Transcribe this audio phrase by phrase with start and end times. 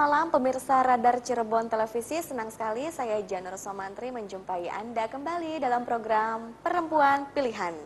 [0.00, 2.16] Malam pemirsa Radar Cirebon Televisi.
[2.24, 7.76] Senang sekali saya Janur Somantri menjumpai Anda kembali dalam program Perempuan Pilihan.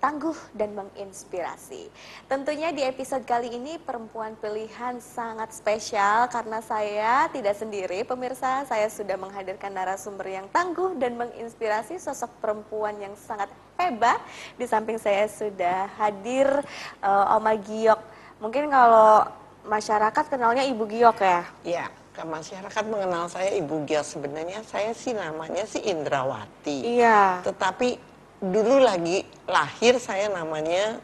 [0.00, 1.92] Tangguh dan menginspirasi.
[2.24, 8.00] Tentunya di episode kali ini perempuan pilihan sangat spesial karena saya tidak sendiri.
[8.08, 14.24] Pemirsa, saya sudah menghadirkan narasumber yang tangguh dan menginspirasi sosok perempuan yang sangat hebat.
[14.56, 16.48] Di samping saya sudah hadir
[17.04, 18.00] uh, Oma Giok.
[18.40, 21.42] Mungkin kalau masyarakat kenalnya Ibu Giok ya?
[21.62, 24.04] Iya, ke masyarakat mengenal saya Ibu Giok.
[24.06, 26.98] Sebenarnya saya sih namanya sih Indrawati.
[26.98, 27.42] Iya.
[27.46, 27.98] Tetapi
[28.42, 30.98] dulu lagi lahir saya namanya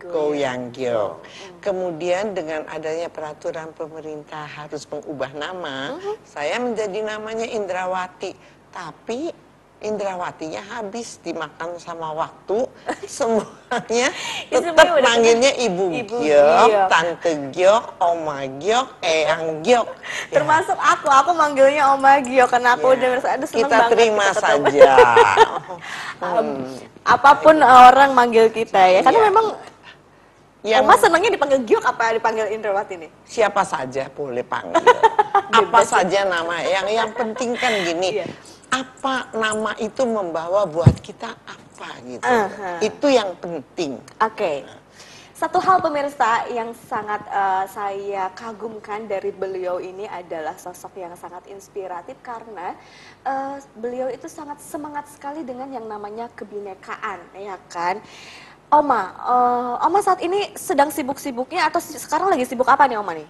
[0.00, 1.24] Goyang Giok.
[1.64, 6.16] Kemudian dengan adanya peraturan pemerintah harus mengubah nama, -huh.
[6.24, 8.36] saya menjadi namanya Indrawati.
[8.70, 9.32] Tapi
[9.76, 12.64] Indrawatinya habis dimakan sama waktu
[13.04, 14.08] semuanya
[14.48, 19.84] tetap manggilnya Ibu, Ibu Giok, Giok, Tante Giok, Oma Giok, Eyang Giok.
[20.34, 20.96] Termasuk ya.
[20.96, 22.94] aku, aku manggilnya Oma Giok karena aku ya.
[22.96, 24.92] udah merasa ada Kita terima kita saja.
[26.24, 26.60] hmm.
[27.04, 29.26] Apa pun orang manggil kita ya, karena ya.
[29.28, 29.46] memang
[30.64, 33.10] yang Oma senangnya dipanggil Giok apa dipanggil Indrawati nih?
[33.28, 34.80] Siapa saja boleh panggil.
[35.52, 36.62] Apa saja nama.
[36.62, 38.24] Yang yang penting kan gini.
[38.24, 38.30] Yeah
[38.76, 42.26] apa nama itu membawa buat kita apa gitu.
[42.26, 42.78] Uh -huh.
[42.82, 43.96] Itu yang penting.
[44.20, 44.34] Oke.
[44.34, 44.58] Okay.
[45.36, 51.44] Satu hal pemirsa yang sangat uh, saya kagumkan dari beliau ini adalah sosok yang sangat
[51.52, 52.72] inspiratif karena
[53.20, 58.00] uh, beliau itu sangat semangat sekali dengan yang namanya kebinekaan, ya kan?
[58.72, 63.28] Oma, uh, Oma saat ini sedang sibuk-sibuknya atau sekarang lagi sibuk apa nih Oma nih?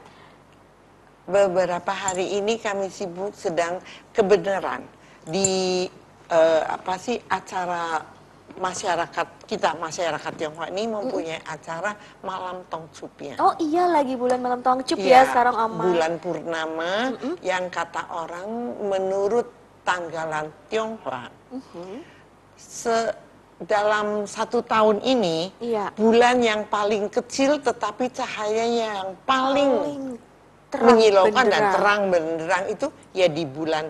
[1.27, 3.83] Beberapa hari ini kami sibuk sedang
[4.15, 4.87] kebenaran
[5.27, 5.91] di
[6.31, 7.99] uh, apa sih acara
[8.57, 11.51] masyarakat kita masyarakat Tionghoa ini mempunyai mm.
[11.51, 11.93] acara
[12.23, 13.37] malam Tongcupnya.
[13.43, 15.83] Oh iya lagi bulan malam Tongcup ya, ya sekarang Oma.
[15.83, 17.35] Bulan purnama mm -hmm.
[17.43, 18.49] yang kata orang
[18.87, 19.51] menurut
[19.85, 21.27] tanggalan Tionghoa.
[21.53, 21.95] Mm -hmm.
[22.57, 23.13] Se
[23.57, 25.89] dalam satu tahun ini iya.
[25.97, 30.05] bulan yang paling kecil tetapi cahayanya yang paling, paling
[30.71, 31.51] terang menyilaukan benderang.
[31.53, 33.87] dan terang benderang itu ya di bulan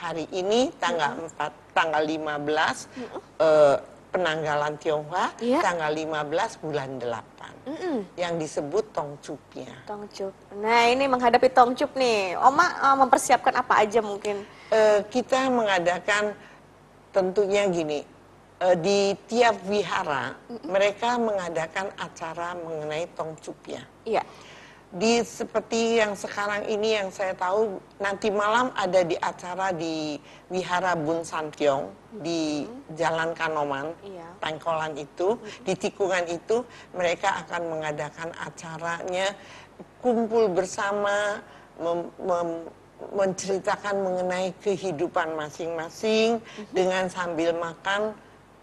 [0.00, 1.74] hari ini tanggal mm -hmm.
[1.74, 3.20] 4 tanggal 15 mm -hmm.
[3.42, 3.76] uh,
[4.10, 5.62] penanggalan Tionghoa yeah.
[5.62, 7.98] tanggal 15 bulan 8 mm -hmm.
[8.16, 9.70] yang disebut Tongcupnya.
[9.86, 10.34] Tongcup.
[10.58, 12.34] Nah, ini menghadapi Tongcup nih.
[12.40, 14.42] Oma uh, mempersiapkan apa aja mungkin?
[14.72, 16.34] Uh, kita mengadakan
[17.14, 18.02] tentunya gini.
[18.60, 20.68] Uh, di tiap wihara mm -hmm.
[20.68, 23.84] mereka mengadakan acara mengenai Tongcupnya.
[24.08, 24.24] Iya.
[24.24, 24.48] Yeah
[24.90, 30.18] di seperti yang sekarang ini yang saya tahu nanti malam ada di acara di
[30.50, 32.66] Wihara Bun Santiong di
[32.98, 34.26] Jalan Kanoman, iya.
[34.42, 39.30] Tangkolan itu, di tikungan itu mereka akan mengadakan acaranya
[40.02, 41.38] kumpul bersama
[41.78, 42.48] mem, mem,
[43.14, 46.42] menceritakan mengenai kehidupan masing-masing
[46.74, 48.10] dengan sambil makan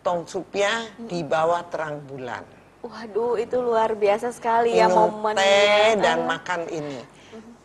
[0.04, 2.57] tong supnya di bawah terang bulan.
[2.86, 7.02] Waduh, itu luar biasa sekali ya momen teh dan makan ini.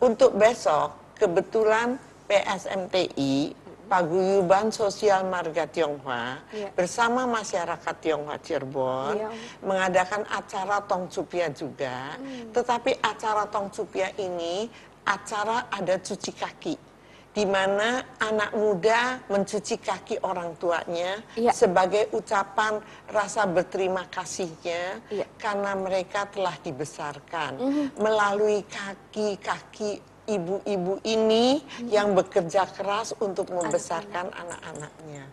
[0.01, 6.71] Untuk besok, kebetulan PSMTI Paguyuban Sosial Marga Tionghoa ya.
[6.73, 9.29] bersama masyarakat Tionghoa Cirebon ya.
[9.61, 12.17] mengadakan acara Tong Supia juga.
[12.17, 12.49] Hmm.
[12.49, 14.65] Tetapi acara Tong Supia ini
[15.03, 16.92] acara ada cuci kaki
[17.33, 21.49] di mana anak muda mencuci kaki orang tuanya ya.
[21.49, 22.77] sebagai ucapan
[23.09, 25.25] rasa berterima kasihnya ya.
[25.41, 27.85] karena mereka telah dibesarkan mm -hmm.
[27.97, 31.89] melalui kaki-kaki ibu-ibu ini hmm.
[31.91, 35.23] yang bekerja keras untuk membesarkan anak-anaknya.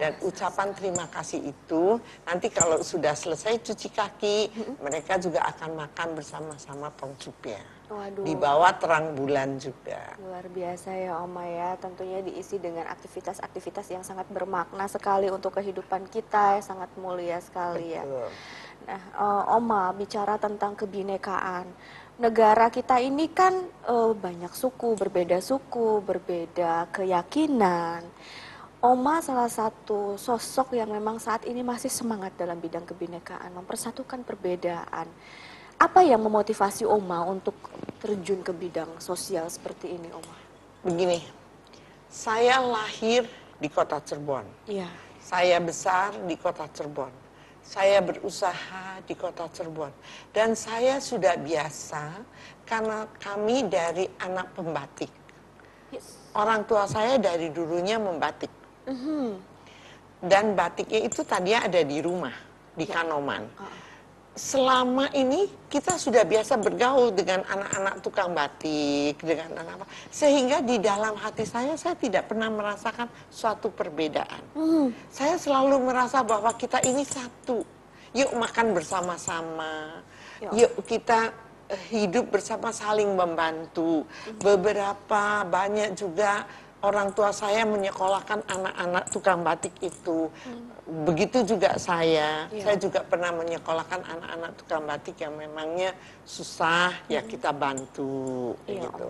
[0.00, 4.74] Dan ucapan terima kasih itu nanti kalau sudah selesai cuci kaki, hmm.
[4.80, 7.60] mereka juga akan makan bersama-sama tongcupnya.
[7.88, 8.24] Waduh.
[8.24, 10.12] Di bawah terang bulan juga.
[10.20, 16.04] Luar biasa ya Oma ya, tentunya diisi dengan aktivitas-aktivitas yang sangat bermakna sekali untuk kehidupan
[16.12, 18.04] kita, ya, sangat mulia sekali ya.
[18.04, 18.28] Betul.
[18.28, 18.30] ya.
[18.88, 21.64] Nah, uh, Oma bicara tentang kebinekaan
[22.18, 23.54] negara kita ini kan
[23.88, 28.04] uh, banyak suku, berbeda suku, berbeda keyakinan.
[28.78, 35.10] Oma salah satu sosok yang memang saat ini masih semangat dalam bidang kebinekaan, mempersatukan perbedaan.
[35.78, 37.54] Apa yang memotivasi Oma untuk
[38.02, 40.36] terjun ke bidang sosial seperti ini, Oma?
[40.82, 41.22] Begini,
[42.10, 43.26] saya lahir
[43.62, 44.46] di kota Cirebon.
[44.66, 44.90] Iya.
[45.22, 47.28] Saya besar di kota Cirebon
[47.68, 49.92] saya berusaha di kota Cirebon
[50.32, 52.16] dan saya sudah biasa
[52.64, 55.12] karena kami dari anak pembatik.
[55.92, 56.16] Yes.
[56.32, 58.48] Orang tua saya dari dulunya membatik.
[58.88, 59.28] Mm -hmm.
[60.24, 62.32] Dan batiknya itu tadinya ada di rumah
[62.72, 62.94] di yeah.
[62.96, 63.44] Kanoman.
[63.60, 63.87] Uh.
[64.38, 70.78] Selama ini kita sudah biasa bergaul dengan anak-anak tukang batik, dengan anak apa, sehingga di
[70.78, 74.40] dalam hati saya saya tidak pernah merasakan suatu perbedaan.
[74.54, 74.94] Hmm.
[75.10, 77.66] Saya selalu merasa bahwa kita ini satu.
[78.14, 80.00] Yuk makan bersama-sama.
[80.54, 81.34] Yuk kita
[81.68, 84.06] eh, hidup bersama saling membantu.
[84.06, 84.38] Hmm.
[84.38, 86.46] Beberapa banyak juga
[86.86, 90.30] orang tua saya menyekolahkan anak-anak tukang batik itu.
[90.30, 90.67] Hmm.
[90.88, 92.48] Begitu juga saya.
[92.48, 92.64] Ya.
[92.64, 95.92] Saya juga pernah menyekolahkan anak-anak tukang batik yang memangnya
[96.24, 97.12] susah hmm.
[97.12, 99.08] ya kita bantu ya, gitu.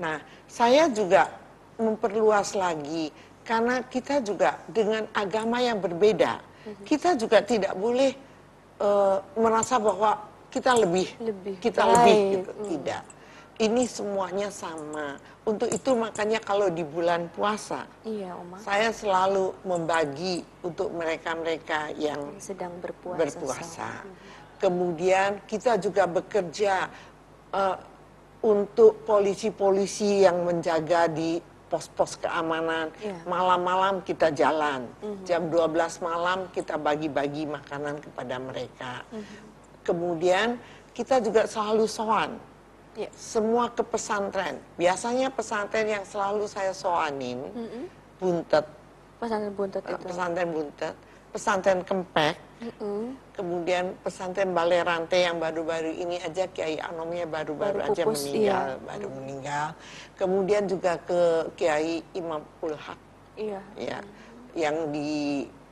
[0.00, 1.28] Nah, saya juga
[1.76, 3.12] memperluas lagi
[3.44, 6.40] karena kita juga dengan agama yang berbeda.
[6.40, 6.84] Hmm.
[6.88, 8.16] Kita juga tidak boleh
[8.80, 11.92] uh, merasa bahwa kita lebih, lebih kita baik.
[11.92, 12.52] lebih gitu.
[12.56, 12.66] Hmm.
[12.72, 13.17] Tidak
[13.58, 15.18] ini semuanya sama.
[15.42, 18.60] Untuk itu makanya kalau di bulan puasa, iya, Oma.
[18.62, 23.18] saya selalu membagi untuk mereka-mereka yang sedang berpuasa.
[23.18, 23.90] berpuasa.
[24.60, 26.90] Kemudian kita juga bekerja
[27.54, 27.76] uh,
[28.44, 31.40] untuk polisi-polisi yang menjaga di
[31.72, 32.92] pos-pos keamanan.
[33.00, 33.16] Iya.
[33.24, 34.84] Malam-malam kita jalan.
[35.00, 35.24] Mm -hmm.
[35.24, 39.04] Jam 12 malam kita bagi-bagi makanan kepada mereka.
[39.10, 39.40] Mm -hmm.
[39.84, 40.48] Kemudian
[40.92, 42.36] kita juga selalu soan
[42.98, 43.06] Ya.
[43.14, 44.58] Semua ke pesantren.
[44.74, 47.84] Biasanya pesantren yang selalu saya soanin, mm -hmm.
[48.18, 48.66] buntet.
[49.22, 50.02] Pesantren buntet itu.
[50.02, 50.94] Pesantren buntet.
[51.30, 52.34] Pesantren kempek.
[52.58, 53.02] Mm -hmm.
[53.38, 58.82] Kemudian pesantren balerante yang baru-baru ini aja Kiai Anomnya baru-baru aja pupus, meninggal, iya.
[58.82, 59.14] baru mm.
[59.14, 59.66] meninggal.
[60.18, 61.20] Kemudian juga ke
[61.54, 62.98] Kiai Imam Ulhak.
[63.38, 63.62] Iya.
[63.78, 63.98] Ya.
[64.58, 65.10] Yang di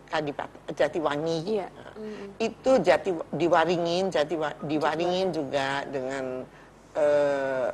[0.07, 0.47] Kadipat
[0.79, 1.59] Jatiwangi.
[1.59, 1.69] Iya.
[1.99, 2.29] Mm -hmm.
[2.39, 6.47] Itu Jati diwaringin, Jati diwaringin juga dengan
[6.97, 7.69] uh,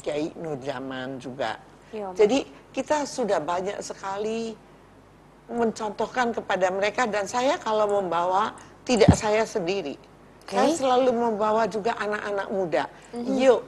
[0.00, 1.60] Kiai Nurjaman juga.
[1.92, 4.56] Ya, Jadi kita sudah banyak sekali
[5.50, 8.54] mencontohkan kepada mereka dan saya kalau membawa
[8.86, 9.98] tidak saya sendiri.
[10.46, 10.56] Okay.
[10.56, 12.84] Saya selalu membawa juga anak-anak muda.
[13.10, 13.34] Mm -hmm.
[13.42, 13.60] Yuk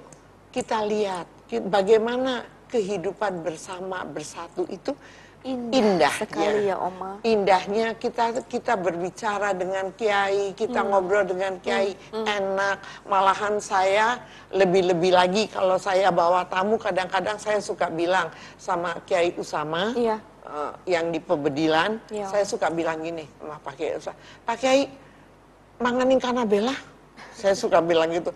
[0.55, 1.27] kita lihat
[1.69, 4.97] bagaimana kehidupan bersama bersatu itu
[5.43, 6.75] indah, indah sekali ya.
[6.75, 7.19] ya Oma.
[7.27, 10.89] Indahnya kita kita berbicara dengan kiai, kita hmm.
[10.89, 12.23] ngobrol dengan kiai hmm.
[12.23, 12.27] hmm.
[12.27, 12.79] enak.
[13.11, 14.23] Malahan saya
[14.55, 20.23] lebih-lebih lagi kalau saya bawa tamu kadang-kadang saya suka bilang sama Kiai Usama iya.
[20.47, 22.29] uh, yang di Pebedilan, iya.
[22.31, 24.81] saya suka bilang gini sama Pak Kiai Usama, Pak Kiai
[25.83, 26.75] manganin kanabela.
[27.33, 28.29] saya suka bilang gitu.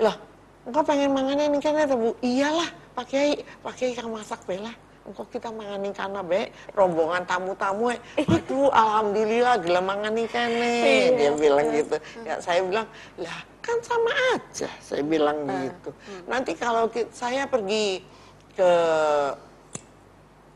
[0.00, 0.16] Loh,
[0.64, 2.16] engkau pengen manganin kanabela, Bu?
[2.24, 4.72] Iyalah, Pak Kiai, Pak Kiai yang masak bela
[5.08, 6.52] engkau kita mangani karena be.
[6.76, 8.00] Rombongan tamu-tamu eh.
[8.28, 10.72] Aduh alhamdulillah gelem mangani kene.
[10.84, 11.08] Iya.
[11.16, 11.96] dia bilang gitu.
[12.22, 14.68] Ya saya bilang lah kan sama aja.
[14.84, 15.90] Saya bilang uh, gitu.
[15.92, 16.22] Hmm.
[16.28, 18.04] nanti kalau kita, saya pergi
[18.52, 18.70] ke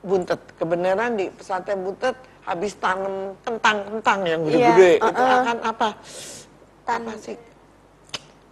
[0.03, 0.41] Buntet.
[0.59, 4.99] Kebenaran di pesantren Buntet habis tanam kentang-kentang yang gede-gede.
[4.99, 5.11] Uh, uh.
[5.11, 5.89] itu akan apa?
[6.83, 7.52] Tan apa sih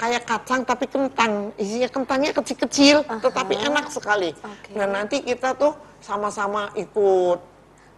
[0.00, 3.20] kayak kacang tapi kentang isinya kentangnya kecil-kecil uh -huh.
[3.20, 4.72] tetapi enak sekali okay.
[4.72, 7.50] nah nanti kita tuh sama-sama ikut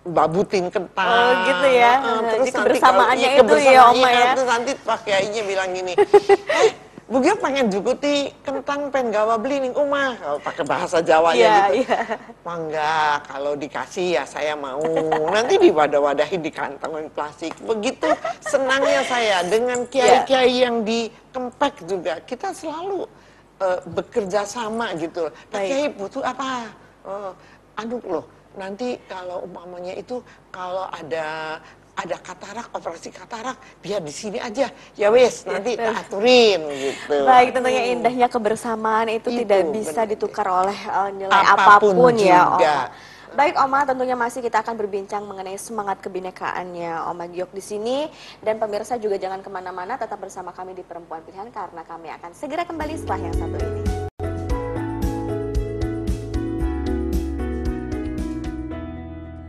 [0.03, 1.07] babutin kentang.
[1.07, 1.93] Oh gitu ya.
[2.03, 4.35] Uh, terus Jadi kebersamaannya itu ya Oma ya.
[4.35, 6.71] Terus nanti Pak Kiainya bilang gini, eh
[7.12, 11.84] Bugil pengen juguti kentang pen gawa beli nih umah kalau pakai bahasa Jawa yeah, gitu.
[11.84, 12.17] Yeah.
[12.41, 14.81] Mangga kalau dikasih ya saya mau.
[15.29, 17.53] Nanti diwadah-wadahin di kantong plastik.
[17.69, 18.08] Begitu
[18.41, 20.72] senangnya saya dengan kiai-kiai yeah.
[20.72, 22.17] yang di Kempek juga.
[22.25, 23.05] Kita selalu
[23.60, 25.29] uh, bekerja sama gitu.
[25.53, 26.72] Pak Kiai butuh apa?
[27.05, 27.37] Uh,
[27.77, 28.25] anu loh
[28.56, 30.20] nanti kalau umpamanya itu
[30.53, 31.56] kalau ada
[31.93, 34.72] ada katarak operasi katarak biar di sini aja.
[34.96, 37.17] Ya wes nanti aturin gitu.
[37.29, 40.11] Baik tentunya indahnya kebersamaan itu, itu tidak bisa bener.
[40.17, 42.75] ditukar oleh uh, nilai apa pun, apa pun ya Oma.
[43.32, 48.05] Baik Oma, tentunya masih kita akan berbincang mengenai semangat kebinekaannya Oma Giok di sini.
[48.44, 52.37] Dan pemirsa juga jangan ke mana-mana, tetap bersama kami di Perempuan Pilihan karena kami akan
[52.37, 54.02] segera kembali setelah yang satu ini.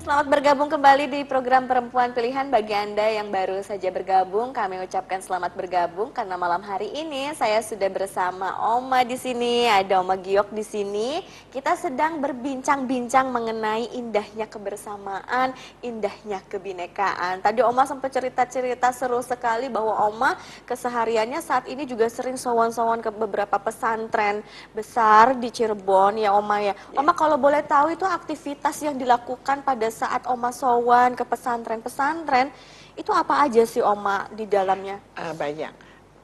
[0.03, 4.51] Selamat bergabung kembali di program Perempuan Pilihan bagi Anda yang baru saja bergabung.
[4.51, 10.03] Kami ucapkan selamat bergabung karena malam hari ini saya sudah bersama Oma di sini, ada
[10.03, 11.24] Oma Giok di sini.
[11.48, 17.39] Kita sedang berbincang-bincang mengenai indahnya kebersamaan, indahnya kebinekaan.
[17.39, 20.36] Tadi Oma sempat cerita-cerita seru sekali bahwa Oma
[20.67, 24.43] kesehariannya saat ini juga sering sowan-sowan ke beberapa pesantren
[24.75, 26.75] besar di Cirebon ya Oma ya.
[26.91, 32.50] Oma kalau boleh tahu itu aktivitas yang dilakukan pada saat Oma sowan ke pesantren-pesantren,
[32.97, 34.97] itu apa aja sih Oma di dalamnya?
[35.13, 35.69] Uh, banyak.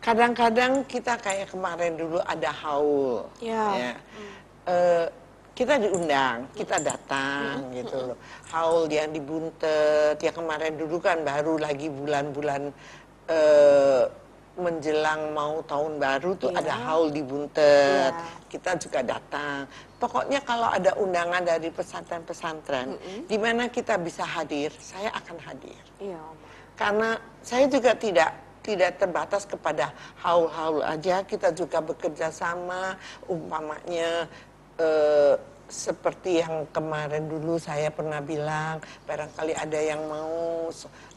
[0.01, 3.29] Kadang-kadang kita kayak kemarin dulu ada haul.
[3.37, 3.65] Ya.
[3.77, 3.93] ya.
[3.93, 4.33] Hmm.
[4.65, 5.05] Uh,
[5.53, 7.83] kita diundang, kita datang hmm.
[7.83, 8.17] gitu loh.
[8.47, 12.71] Haul yang dibuntet, ya kemarin dulu kan baru lagi bulan-bulan
[13.27, 14.03] uh,
[14.59, 16.59] menjelang mau tahun baru tuh Iya.
[16.61, 18.11] ada haul di Buntet.
[18.11, 18.45] Iya.
[18.51, 19.65] Kita juga datang.
[19.97, 25.79] Pokoknya kalau ada undangan dari pesantren-pesantren di mana kita bisa hadir, saya akan hadir.
[25.99, 26.47] Iya, Oma.
[26.75, 27.09] Karena
[27.43, 29.89] saya juga tidak tidak terbatas kepada
[30.21, 32.93] haul-haul aja, kita juga bekerja sama
[33.25, 34.27] umpamanya
[34.77, 35.35] eh,
[35.69, 40.67] seperti yang kemarin dulu saya pernah bilang, barangkali ada yang mau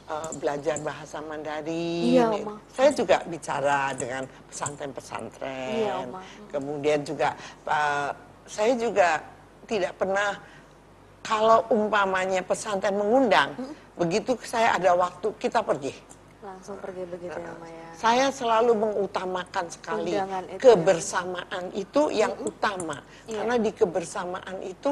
[0.08, 2.16] eh, belajar bahasa Mandarin.
[2.16, 2.54] Iya, Oma.
[2.72, 5.74] Saya juga bicara dengan pesantren-pesantren.
[5.86, 6.20] Iya, Oma.
[6.50, 7.34] Kemudian juga
[7.66, 8.10] eh,
[8.46, 9.22] saya juga
[9.66, 10.36] tidak pernah
[11.22, 13.54] kalau umpamanya pesantren mengundang,
[13.94, 15.94] begitu saya ada waktu kita pergi.
[16.42, 17.82] Langsung pergi begitu ya, Oma ya.
[17.94, 20.58] Saya selalu mengutamakan sekali itu ya.
[20.58, 22.98] kebersamaan itu yang utama.
[23.30, 23.38] Iya.
[23.38, 24.90] Karena di kebersamaan itu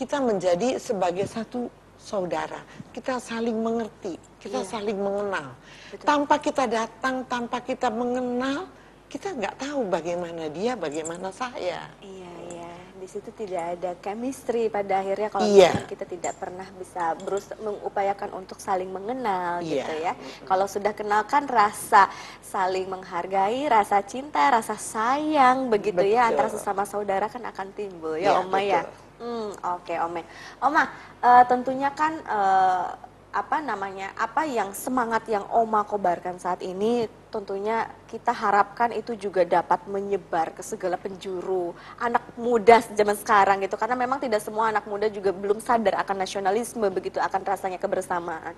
[0.00, 1.68] kita menjadi sebagai satu
[2.00, 2.64] saudara.
[2.90, 4.68] Kita saling mengerti, kita Iya.
[4.72, 5.52] saling mengenal.
[5.92, 6.06] Betul.
[6.08, 8.66] Tanpa kita datang, tanpa kita mengenal,
[9.06, 11.92] kita nggak tahu bagaimana dia, bagaimana saya.
[12.00, 12.72] Iya, iya.
[13.00, 18.28] Di situ tidak ada chemistry pada akhirnya kalau misalkan kita tidak pernah bisa berusaha mengupayakan
[18.36, 19.88] untuk saling mengenal Iya.
[19.88, 20.12] gitu ya.
[20.44, 22.12] Kalau sudah kenal kan rasa
[22.44, 26.30] saling menghargai, rasa cinta, rasa sayang begitu ya Betul.
[26.36, 28.84] antara sesama saudara kan akan timbul ya, Iya, Oma ya.
[29.20, 30.22] Hmm, oke, Oma.
[30.64, 30.84] Oma,
[31.20, 32.86] eh, tentunya kan eh,
[33.30, 34.10] apa namanya?
[34.16, 40.50] Apa yang semangat yang Oma kobarkan saat ini tentunya kita harapkan itu juga dapat menyebar
[40.50, 41.70] ke segala penjuru
[42.02, 46.26] anak muda zaman sekarang gitu karena memang tidak semua anak muda juga belum sadar akan
[46.26, 48.56] nasionalisme begitu akan rasanya kebersamaan.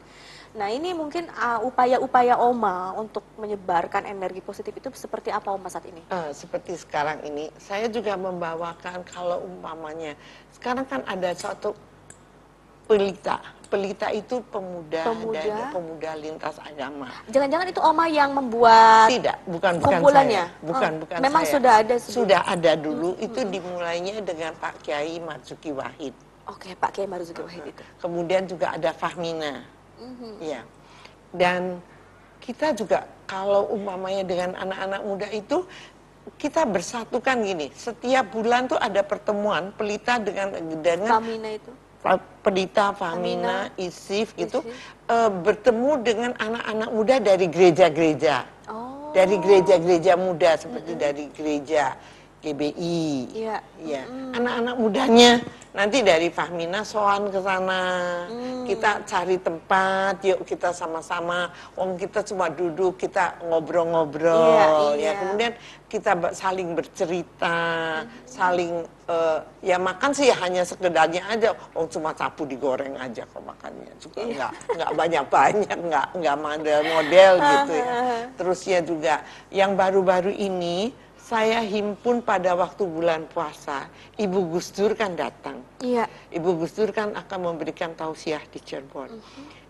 [0.52, 5.88] Nah, ini mungkin uh, upaya-upaya Oma untuk menyebarkan energi positif itu seperti apa Oma saat
[5.88, 6.04] ini?
[6.12, 10.12] Eh, seperti sekarang ini, saya juga membawakan kalau umpamanya
[10.52, 11.72] sekarang kan ada suatu
[12.84, 13.40] pelita.
[13.72, 15.40] Pelita itu pemuda, Pemuda.
[15.40, 17.08] dan pemuda lintas agama.
[17.32, 20.44] Jangan-jangan itu Oma yang membuat Tidak, bukan bukan kumpulannya?
[20.52, 20.60] saya.
[20.60, 21.52] Bukan, Oh, bukan memang saya.
[21.56, 23.16] sudah ada sebelum- Sudah ada dulu.
[23.16, 26.12] Itu dimulainya dengan Pak Kiai Marzuki Wahid.
[26.44, 27.82] Oke, Pak Kiai Marzuki Wahid itu.
[27.96, 29.64] Kemudian juga ada Fahmina.
[30.00, 30.32] Mhm.
[30.40, 30.62] Ya.
[31.32, 31.80] Dan
[32.42, 35.64] kita juga kalau umpamanya dengan anak-anak muda itu
[36.38, 37.70] kita bersatukan gini.
[37.74, 41.72] Setiap bulan tuh ada pertemuan pelita dengan dengan Famina itu.
[42.42, 44.74] Pelita, Famina, Isif gitu Isif.
[45.06, 48.42] eh, bertemu dengan anak-anak muda dari gereja-gereja.
[48.66, 49.14] Oh.
[49.14, 51.94] Dari gereja-gereja muda seperti dari gereja
[52.42, 53.30] GBI.
[53.32, 53.58] Iya.
[53.82, 54.02] Ya,
[54.34, 55.38] anak-anak mudanya
[55.72, 57.82] nanti dari Fahmina soan ke sana.
[58.28, 58.66] Mm.
[58.68, 61.48] Kita cari tempat, yuk kita sama-sama.
[61.74, 64.94] Wong kita cuma duduk, kita ngobrol-ngobrol Iya, ya.
[65.00, 65.12] iya.
[65.18, 65.52] Kemudian
[65.88, 67.58] kita saling bercerita,
[68.28, 71.56] saling eh, ya makan sih hanya sekedarnya aja.
[71.74, 73.92] Oh cuma sapu digoreng aja kok makannya.
[73.98, 74.28] Juga Iya.
[74.34, 77.86] nggak nggak banyak-banyak, nggak nggak model-model gitu ya.
[78.36, 79.14] Terusnya juga
[79.50, 83.86] yang baru-baru ini saya himpun pada waktu bulan puasa.
[84.18, 85.62] Ibu Gus Dur kan datang.
[85.78, 86.10] Iya.
[86.34, 89.22] Ibu Gus Dur kan akan memberikan tausiah di Cirebon.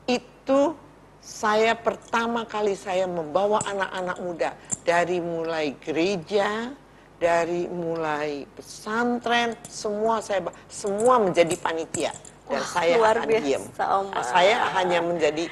[0.09, 0.73] Itu
[1.21, 4.51] saya pertama kali saya membawa anak-anak muda
[4.83, 6.73] dari mulai gereja,
[7.21, 12.11] dari mulai pesantren, semua saya semua menjadi panitia
[12.51, 13.63] dan Wah, saya luar akan biasa, diam.
[13.79, 14.21] Oma.
[14.27, 15.45] Saya hanya menjadi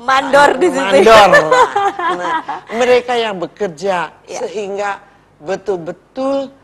[0.00, 0.80] Mandor di situ.
[1.04, 1.52] mandor.
[2.18, 2.32] Nah,
[2.72, 4.40] mereka yang bekerja Ya.
[4.40, 5.11] sehingga
[5.42, 6.54] betul-betul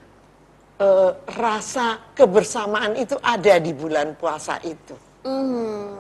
[0.79, 4.95] eh, rasa kebersamaan itu ada di bulan puasa itu.
[5.27, 5.99] Hmm.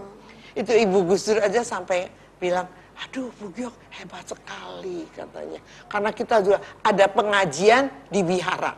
[0.54, 2.06] Itu Ibu Gus Dur aja sampai
[2.38, 2.66] bilang,
[2.99, 5.61] aduh Bu Giok hebat sekali katanya.
[5.90, 8.75] Karena kita juga ada pengajian di wihara.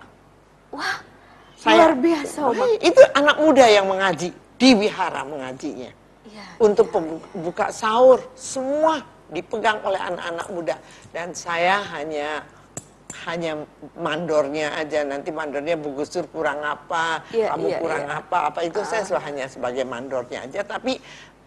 [0.72, 0.98] Wah,
[1.56, 2.40] Saya- luar biasa.
[2.48, 5.92] Wah, Itu anak muda yang mengaji, di wihara mengajinya.
[6.24, 9.00] Iya, Untuk iya, pembu- buka sahur, semua
[9.32, 10.76] dipegang oleh anak-anak muda.
[11.12, 12.44] Dan saya hanya
[13.26, 13.66] hanya
[13.98, 18.18] mandornya aja nanti mandornya Bu Gus Dur kurang apa Iya, kamu iya, kurang iya.
[18.22, 20.60] apa apa itu saya selalu hanya sebagai mandornya aja.
[20.62, 20.96] Tapi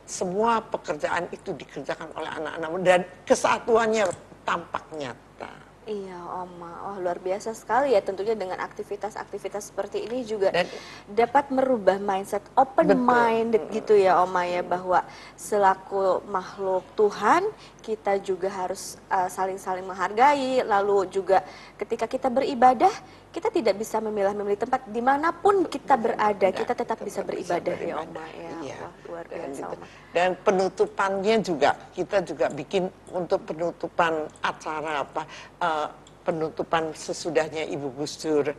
[0.04, 4.04] semua pekerjaan itu dikerjakan oleh anak-anak muda dan kesatuannya
[4.44, 6.88] tampak nyata Iya, Oma.
[6.88, 10.72] Oh, luar biasa sekali ya tentunya dengan aktivitas-aktivitas seperti ini juga Dan-
[11.12, 13.04] dapat merubah mindset open Betul.
[13.04, 15.04] minded gitu ya, Oma ya bahwa
[15.36, 17.44] selaku makhluk Tuhan
[17.84, 21.44] kita juga harus uh, saling-saling menghargai lalu juga
[21.76, 22.92] ketika kita beribadah
[23.36, 27.96] kita tidak bisa memilah-memilih tempat di mana pun kita berada kita tetap bisa beribadah ya,
[28.00, 28.52] Oma ya.
[28.64, 28.78] Iya.
[28.88, 29.76] Wah, luar Dan biasa, gitu.
[30.10, 35.22] Dan penutupannya juga kita juga bikin untuk penutupan acara apa
[35.62, 35.88] eh,
[36.26, 38.50] penutupan sesudahnya Ibu Gus Dur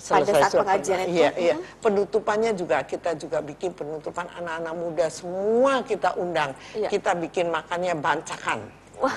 [0.00, 1.20] selesai saat surat pengajian pen- itu?
[1.20, 1.56] Iya, iya.
[1.84, 6.56] Penutupannya juga kita juga bikin penutupan anak-anak muda semua kita undang.
[6.72, 6.88] Iya.
[6.88, 8.79] Kita bikin makannya bancakan.
[9.00, 9.16] Wah,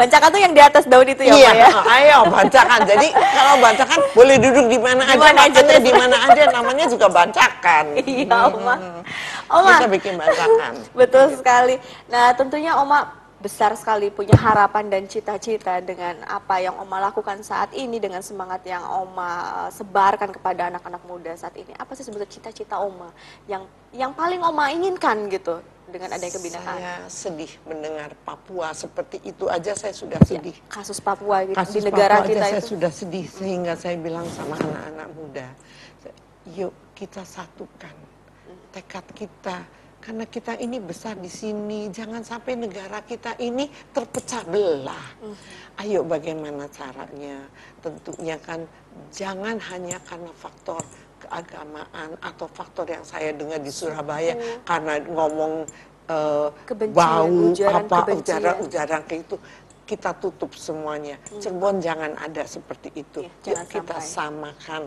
[0.00, 1.68] bancakan tuh yang di atas daun itu ya, iya, Oma ya?
[2.00, 2.80] ayo bancakan.
[2.88, 7.84] Jadi kalau bancakan boleh duduk di mana aja, makannya di mana aja, namanya juga bancakan.
[8.00, 8.74] Iya, Oma.
[9.52, 10.72] Oma, Kita bikin bancakan.
[10.98, 11.76] betul sekali.
[12.08, 17.76] Nah, tentunya Oma besar sekali punya harapan dan cita-cita dengan apa yang Oma lakukan saat
[17.76, 19.28] ini dengan semangat yang Oma
[19.68, 21.76] sebarkan kepada anak-anak muda saat ini.
[21.76, 23.12] Apa sih sebetulnya cita-cita Oma
[23.44, 26.78] yang yang paling Oma inginkan gitu dengan adanya kebinakaan?
[26.80, 30.56] Saya sedih mendengar Papua seperti itu aja saya sudah Ya, sedih.
[30.66, 32.70] kasus Papua gitu Kasus di negara Papua kita aja saya itu.
[32.72, 35.46] sudah sedih sehingga saya bilang sama anak-anak muda,
[36.48, 37.92] yuk kita satukan
[38.72, 39.68] tekad kita
[40.04, 45.16] karena kita ini besar di sini, jangan sampai negara kita ini terpecah belah.
[45.80, 47.40] Ayo bagaimana caranya?
[47.80, 48.68] Tentunya kan
[49.08, 50.84] jangan hanya karena faktor
[51.24, 54.36] keagamaan atau faktor yang saya dengar di Surabaya
[54.68, 55.64] karena ngomong
[56.68, 59.36] Kebencian, bau ujaran apa ujaran-ujaran kayak itu
[59.88, 61.16] kita tutup semuanya.
[61.40, 63.24] Cirebon jangan ada seperti itu.
[63.24, 64.52] Iya, Yuk kita sampai.
[64.52, 64.82] samakan.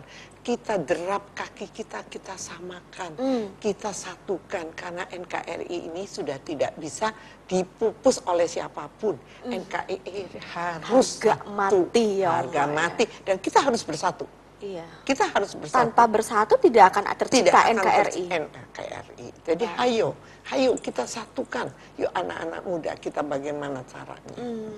[0.47, 3.19] Kita derap kaki kita, kita samakan.
[3.19, 3.45] Hmm.
[3.59, 7.11] Kita satukan karena NKRI ini sudah tidak bisa
[7.43, 9.19] dipupus oleh siapa pun.
[9.43, 11.35] NKRI harus Hmm.
[11.35, 11.51] Harga satu.
[11.51, 12.77] mati ya, Harga Oma, ya.
[12.79, 14.23] mati dan kita harus bersatu.
[14.63, 14.87] Iya.
[15.03, 18.23] Kita harus bersatu Tanpa bersatu tidak akan tidak tercipta akan NKRI.
[18.31, 19.27] NKRI.
[19.51, 20.15] Jadi hayo,
[20.47, 21.67] hayo kita satukan.
[21.99, 24.35] Yuk anak-anak muda kita bagaimana caranya.
[24.39, 24.71] Hmm,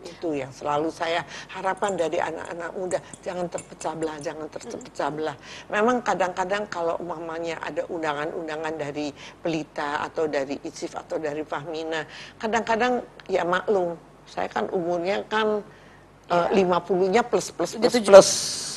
[0.00, 1.20] Itu yang selalu saya
[1.52, 2.98] harapan dari anak-anak muda.
[3.20, 5.36] Jangan terpecah belah, jangan terpecah belah.
[5.68, 9.12] Memang kadang-kadang kalau umpamanya ada undangan-undangan dari
[9.44, 12.04] Pelita atau dari ISIF atau dari Fahmina.
[12.40, 15.60] Kadang-kadang ya maklum, saya kan umurnya kan
[16.30, 18.30] eh, 50-nya plus plus plus tujuh- plus.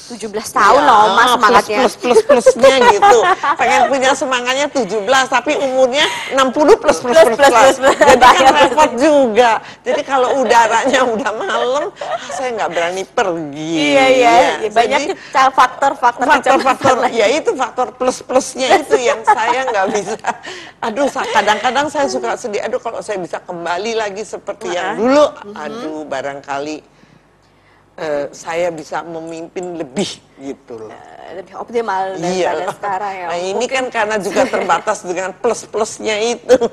[0.04, 1.78] 17 tahun loh Oma semangatnya.
[1.88, 3.18] Plus plus plus plusnya gitu.
[3.56, 7.38] Pengen punya semangatnya 17 tapi umurnya 60 plus plus Plus, plus.
[7.38, 8.10] plus, plus, plus, plus.
[8.12, 9.52] Jadi kan repot juga.
[9.86, 13.76] Jadi kalau udaranya udah malam, ah, saya nggak berani pergi.
[13.96, 14.34] Iya, iya.
[14.66, 15.02] Ya, banyak
[15.32, 20.30] faktor-faktor faktor-faktor ya itu faktor plus plusnya itu yang saya nggak bisa
[20.84, 25.26] aduh kadang-kadang saya suka sedih aduh kalau saya bisa kembali lagi seperti yang dulu
[25.56, 26.93] aduh barangkali
[27.96, 30.92] eh, saya bisa memimpin lebih gitu loh
[31.24, 32.30] Eh, lebih optimal daripada
[32.62, 32.74] Iya.
[32.74, 33.28] sekarang ya.
[33.32, 36.58] Nah ini kan karena juga terbatas dengan plus-plusnya itu.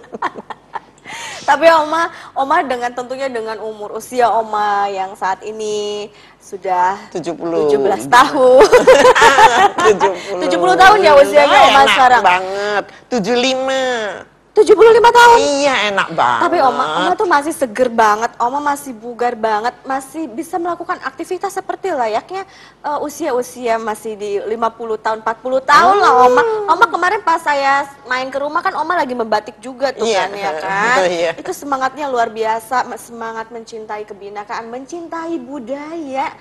[1.40, 6.06] Tapi Oma, Oma dengan tentunya dengan umur usia Oma yang saat ini
[6.38, 7.74] sudah 70.
[7.74, 8.62] 17 tahun.
[10.38, 10.46] 70.
[10.46, 12.22] 70 tahun ya usianya Oh, Oma enak sekarang.
[12.22, 12.84] banget.
[13.10, 14.39] 75.
[14.60, 14.76] 75
[15.10, 15.38] tahun.
[15.40, 16.42] Iya enak banget.
[16.44, 21.52] Tapi Oma, Oma tuh masih seger banget, Oma masih bugar banget, masih bisa melakukan aktivitas
[21.52, 22.44] seperti layaknya
[22.80, 24.56] eh, usia-usia masih di 50
[25.00, 26.42] tahun, 40 tahun lah Oma.
[26.68, 30.30] Oma kemarin pas saya main ke rumah kan Oma lagi membatik juga tuh Iya, kan
[30.36, 30.96] ya kan.
[31.08, 31.30] iya.
[31.34, 36.32] Itu semangatnya luar biasa, semangat mencintai kebinakaan, mencintai budaya.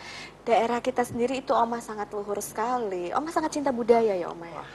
[0.43, 3.13] Daerah kita sendiri itu Oma sangat luhur sekali.
[3.13, 4.65] Oma sangat cinta budaya ya Oma ya.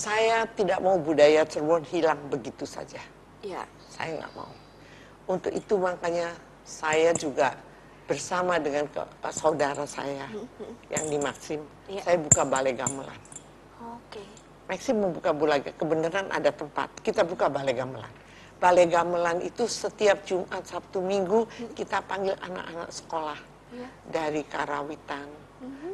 [0.00, 3.04] Saya tidak mau budaya Cirebon hilang begitu saja.
[3.44, 3.68] Iya.
[3.92, 4.48] Saya nggak mau.
[5.28, 6.32] Untuk itu makanya
[6.64, 7.52] saya juga
[8.08, 10.24] bersama dengan ke, ke saudara saya
[10.88, 12.00] yang di Maxim, Iya.
[12.00, 13.20] saya buka balai gamelan.
[13.76, 14.24] Oke.
[14.72, 18.12] Maxim membuka balai kebenaran ada tempat kita buka balai gamelan.
[18.56, 21.44] Balai gamelan itu setiap Jumat, Sabtu, Minggu
[21.76, 23.40] kita panggil anak-anak sekolah
[23.76, 23.88] Iya.
[24.08, 25.28] dari Karawitan,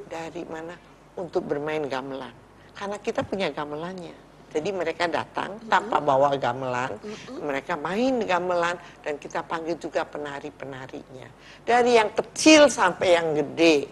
[0.07, 0.79] dari mana
[1.19, 2.46] untuk bermain gamelan.
[2.77, 4.13] Karena kita punya gamelannya.
[4.53, 6.97] Jadi mereka datang tanpa bawa gamelan,
[7.45, 11.29] mereka main gamelan dan kita panggil juga penari-penarinya.
[11.61, 13.85] Dari yang kecil sampai yang gede.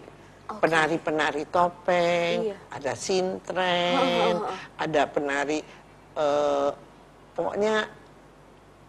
[0.45, 0.61] Oke.
[0.65, 2.57] Penari-penari topeng, Iya.
[2.69, 4.37] ada sintren,
[4.77, 5.61] ada penari
[6.15, 6.71] eh,
[7.35, 7.75] pokoknya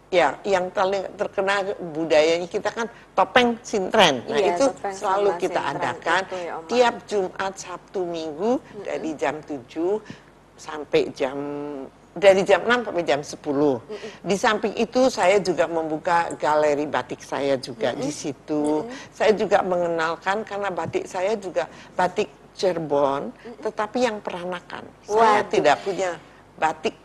[0.06, 4.22] ya yang paling terkenal budayanya kita kan topeng sintren.
[4.30, 4.64] Nah, Iya, itu
[4.94, 6.68] selalu kita sintren adakan itu ya, Oma.
[6.70, 8.52] tiap Jumat, Sabtu, Minggu
[8.86, 9.98] dari jam 7
[10.56, 11.36] sampai jam
[12.16, 13.76] dari jam 6 sampai jam 10.
[14.24, 18.88] Di samping itu saya juga membuka galeri batik saya juga di situ.
[19.12, 24.88] Saya juga mengenalkan karena batik saya juga batik Cirebon, tetapi yang peranakan.
[25.04, 25.52] Saya Waduh.
[25.52, 26.16] tidak punya
[26.56, 26.96] batik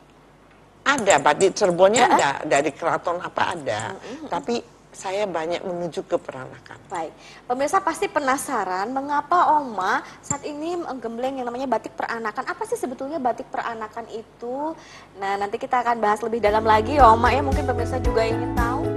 [0.82, 3.82] ada batik Cirebonnya ada dari keraton apa ada,
[4.28, 6.76] tapi saya banyak menuju ke peranakan.
[6.92, 7.16] Baik,
[7.48, 12.44] pemirsa pasti penasaran mengapa Oma saat ini menggembleng yang namanya batik peranakan.
[12.44, 14.76] Apa sih sebetulnya batik peranakan itu?
[15.16, 17.40] Nah, nanti kita akan bahas lebih dalam lagi ya Oma ya.
[17.40, 18.91] Mungkin pemirsa juga ingin tahu.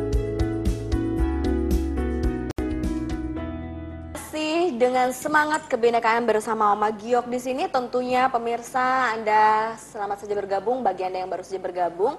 [4.74, 11.06] Dengan semangat kebinekaan bersama Oma Giok di sini tentunya pemirsa Anda selamat saja bergabung bagi
[11.06, 12.18] Anda yang baru saja bergabung.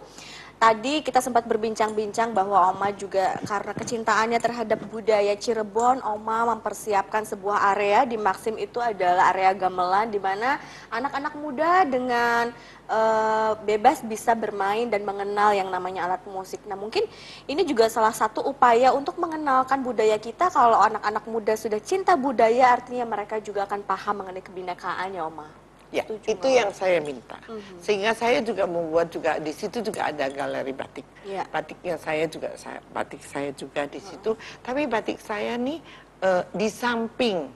[0.56, 7.76] Tadi kita sempat berbincang-bincang bahwa Oma juga karena kecintaannya terhadap budaya Cirebon, Oma mempersiapkan sebuah
[7.76, 10.58] area di Maxim itu adalah area gamelan di mana
[10.90, 12.56] anak-anak muda dengan
[12.88, 16.64] uh, bebas bisa bermain dan mengenal yang namanya alat musik.
[16.64, 17.04] Nah, mungkin
[17.46, 22.74] ini juga salah satu upaya untuk mengenalkan budaya kita kalau anak-anak muda sudah cinta budaya
[22.80, 25.65] artinya mereka juga akan paham mengenai kebinekaan ya, Oma.
[25.96, 27.40] Ya, Setuju itu yang saya minta.
[27.48, 27.78] Mm -hmm.
[27.80, 31.08] Sehingga saya juga membuat juga di situ juga ada galeri batik.
[31.24, 31.48] Yeah.
[31.48, 34.36] Batiknya saya juga saya batik saya juga di situ.
[34.36, 34.60] Mm -hmm.
[34.68, 35.80] Tapi batik saya nih
[36.20, 37.48] uh, di samping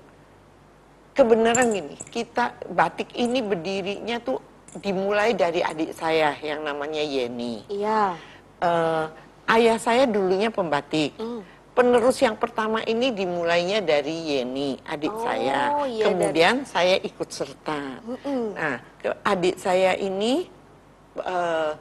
[1.11, 4.39] kebenaran gini, kita batik ini berdirinya tuh
[4.79, 7.67] dimulai dari adik saya yang namanya Yeni.
[7.67, 8.15] Iya.
[8.63, 9.11] Uh,
[9.51, 11.11] ayah saya dulunya pembatik.
[11.19, 15.87] Mm penerus yang pertama ini dimulainya dari Yeni, adik oh, saya.
[15.87, 16.67] Iya, Kemudian dari...
[16.67, 18.03] saya ikut serta.
[18.03, 18.43] Mm -mm.
[18.59, 18.77] Nah,
[19.23, 20.43] adik saya ini
[21.23, 21.71] uh,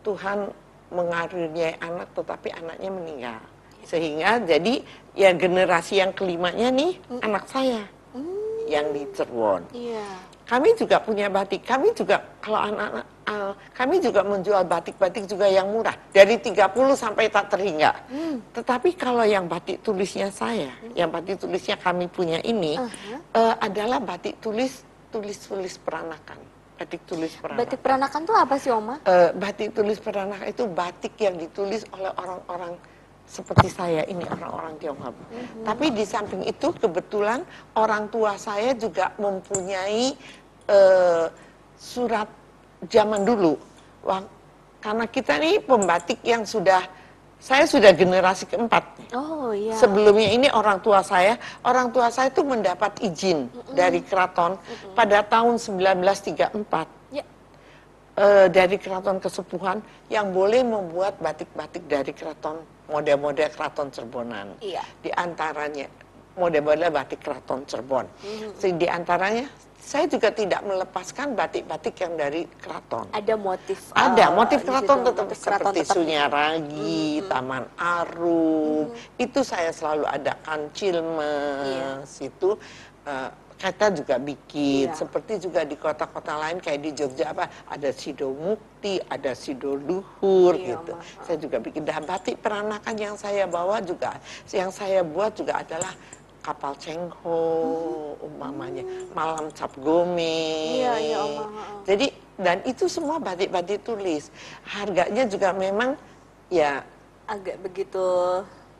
[0.00, 0.48] Tuhan
[0.88, 3.40] mengaruniai anak, tetapi anaknya meninggal.
[3.84, 4.80] Sehingga jadi
[5.12, 7.20] ya generasi yang kelimanya nih mm.
[7.20, 7.84] anak saya
[8.16, 8.72] mm.
[8.72, 9.68] yang di Cirebon.
[9.76, 10.27] Yeah.
[10.48, 11.60] Kami juga punya batik.
[11.68, 16.56] Kami juga kalau anak-anak uh, kami juga menjual batik-batik juga yang murah dari 30
[16.96, 17.92] sampai tak terhingga.
[18.08, 18.40] Hmm.
[18.56, 20.96] Tetapi kalau yang batik tulisnya saya, hmm.
[20.96, 23.18] yang batik tulisnya kami punya ini uh -huh.
[23.36, 24.82] uh, adalah batik tulis
[25.12, 26.40] tulis-tulis peranakan.
[26.78, 27.60] Batik tulis peranakan.
[27.60, 28.94] Batik peranakan itu apa sih, Oma?
[29.02, 32.78] Uh, batik tulis peranakan itu batik yang ditulis oleh orang-orang
[33.28, 35.12] seperti saya ini orang-orang Tionghoa.
[35.12, 35.64] Mm-hmm.
[35.68, 37.44] Tapi di samping itu kebetulan
[37.76, 40.16] orang tua saya juga mempunyai
[40.72, 41.28] uh,
[41.76, 42.26] surat
[42.88, 43.60] zaman dulu.
[44.02, 44.24] Wah,
[44.80, 46.80] karena kita ini pembatik yang sudah
[47.38, 49.14] saya sudah generasi keempat.
[49.14, 49.70] Oh iya.
[49.78, 53.74] Sebelumnya ini orang tua saya, orang tua saya itu mendapat izin mm -hmm.
[53.78, 54.94] dari keraton mm -hmm.
[54.98, 56.97] pada tahun 1934.
[58.18, 59.78] Uh, dari keraton kesepuhan
[60.10, 64.58] yang boleh membuat batik-batik dari keraton model-model keraton Cirebonan.
[64.58, 64.82] Iya.
[64.98, 65.86] Di antaranya
[66.38, 68.06] model-model batik keraton Cirebon.
[68.06, 68.78] Mm-hmm.
[68.78, 69.46] Di antaranya
[69.78, 73.08] saya juga tidak melepaskan batik-batik yang dari keraton.
[73.10, 73.78] Ada motif.
[73.94, 75.94] Ada uh, motif keraton tetap motif keraton seperti tetap.
[75.94, 77.28] Sunyaragi, mm-hmm.
[77.30, 78.94] Taman Arum.
[78.94, 79.24] Mm-hmm.
[79.24, 82.26] Itu saya selalu adakan Cilmes iya.
[82.26, 82.50] itu
[83.06, 84.94] uh, kita juga bikin iya.
[84.94, 90.54] seperti juga di kota-kota lain kayak di Jogja apa ada Sido Mukti, ada Sido Luhur
[90.54, 90.94] iya, gitu.
[91.26, 94.14] Saya juga bikin dan batik peranakan yang saya bawa juga
[94.54, 95.90] yang saya buat juga adalah
[96.38, 97.42] kapal cengho
[98.14, 98.26] hmm.
[98.30, 100.78] umpamanya malam cap gome.
[100.78, 101.22] Iya, iya,
[101.82, 102.06] Jadi
[102.38, 104.30] dan itu semua batik-batik tulis.
[104.62, 105.98] Harganya juga memang
[106.46, 106.86] ya
[107.26, 108.06] agak begitu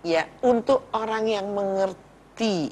[0.07, 2.71] ya untuk orang yang mengerti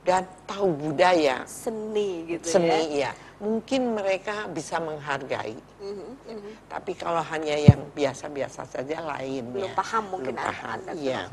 [0.00, 1.44] dan tahu budaya.
[1.44, 3.12] Seni gitu seni ya, ya.
[3.40, 5.56] mungkin mereka bisa menghargai.
[5.80, 6.52] Mm -hmm.
[6.68, 11.24] tapi kalau hanya yang biasa-biasa saja lain belum paham mungkin belum paham iya.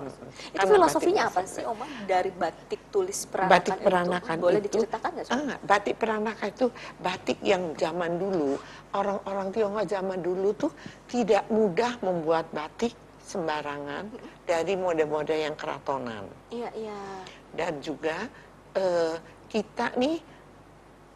[0.56, 5.28] itu filosofinya apa sih Oma dari batik tulis peranakan batik peranakan itu, boleh diceritakan nggak
[5.36, 6.68] ah, batik peranakan itu
[7.04, 8.56] batik yang zaman dulu
[8.96, 10.72] orang-orang Tionghoa zaman dulu tuh
[11.12, 12.96] tidak mudah membuat batik
[13.28, 14.08] sembarangan
[14.48, 16.24] dari mode-mode yang keratonan.
[16.48, 17.00] Iya iya.
[17.52, 18.32] Dan juga
[18.78, 19.16] uh,
[19.50, 20.22] kita nih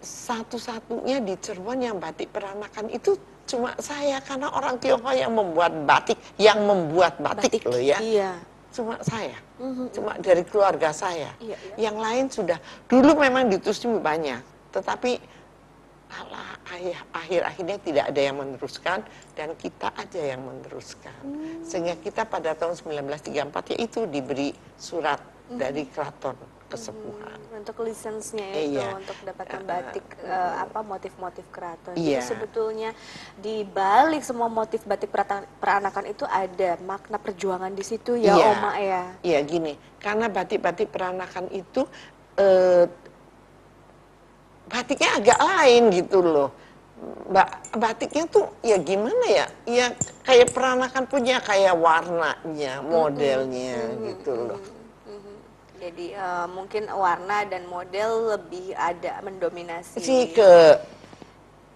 [0.02, 3.13] satu-satunya di Cirebon yang batik peranakan itu
[3.45, 8.02] cuma saya karena orang Tionghoa yang membuat batik, yang membuat batik, batik loh ya.
[8.02, 8.34] Iya.
[8.71, 9.88] Cuma saya, mm-hmm.
[9.91, 11.36] cuma dari keluarga saya.
[11.43, 11.76] Iya, iya.
[11.91, 14.39] Yang lain sudah dulu memang ditulis banyak,
[14.71, 15.19] tetapi
[16.12, 16.56] alah
[17.12, 19.04] akhir-akhirnya tidak ada yang meneruskan
[19.36, 21.19] dan kita aja yang meneruskan.
[21.24, 21.63] Hmm.
[21.63, 25.56] Sehingga kita pada tahun 1934 yaitu diberi surat hmm.
[25.60, 26.36] dari keraton
[26.71, 27.36] kesepuhan.
[27.36, 28.95] Hmm, untuk lisensnya itu iya.
[28.95, 31.99] untuk dapatkan batik uh, uh, apa motif-motif keraton.
[31.99, 32.23] Iya.
[32.23, 32.89] Jadi sebetulnya
[33.36, 35.12] di balik semua motif batik
[35.60, 38.45] peranakan itu ada makna perjuangan di situ ya iya.
[38.55, 39.03] Oma ya.
[39.21, 41.84] Iya gini, karena batik-batik peranakan itu
[42.39, 42.88] uh,
[44.71, 46.51] batiknya agak lain gitu loh.
[47.73, 49.45] batiknya tuh ya gimana ya?
[49.65, 49.88] Ya
[50.21, 54.05] kayak peranakan punya kayak warnanya, modelnya mm -hmm.
[54.13, 54.80] gitu loh.
[55.81, 59.97] Jadi uh, mungkin warna dan model lebih ada mendominasi.
[59.97, 60.77] Si ke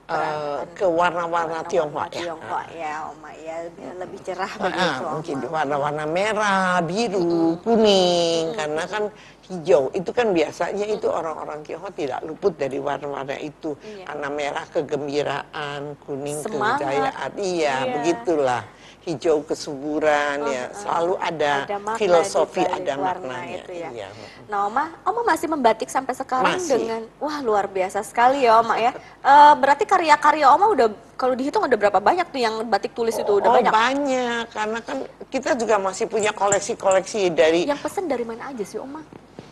[0.05, 2.29] uh, ke warna-warna Tionghoa ya.
[2.29, 3.65] Tionghoa ya, Oma ya
[3.97, 5.01] lebih cerah uh, begitu.
[5.01, 7.61] Uh, mungkin warna-warna merah, biru, hmm.
[7.65, 8.57] kuning hmm.
[8.61, 9.03] karena kan
[9.49, 13.73] hijau itu kan biasanya itu orang-orang Tionghoa tidak luput dari warna-warna itu.
[13.81, 14.05] Iya.
[14.05, 16.77] Karena merah kegembiraan, kuning Semangat.
[16.77, 17.31] kejayaan.
[17.41, 18.61] Iya, iya, begitulah
[19.05, 23.71] hijau kesuburan Oh, ya uh, selalu ada, ada makna filosofi balik ada warna maknanya itu
[23.71, 23.89] ya.
[23.93, 24.07] iya.
[24.45, 26.77] Nah, Oma, Oma masih membatik sampai sekarang Masih.
[26.81, 28.91] dengan wah luar biasa sekali ya, Oma ya.
[28.97, 33.29] Eh, berarti karya-karya Oma udah kalau dihitung ada berapa banyak tuh yang batik tulis itu
[33.29, 33.71] udah oh banyak.
[33.73, 34.97] banyak karena kan
[35.29, 39.01] kita juga masih punya koleksi-koleksi dari Yang pesen dari mana aja sih, Oma?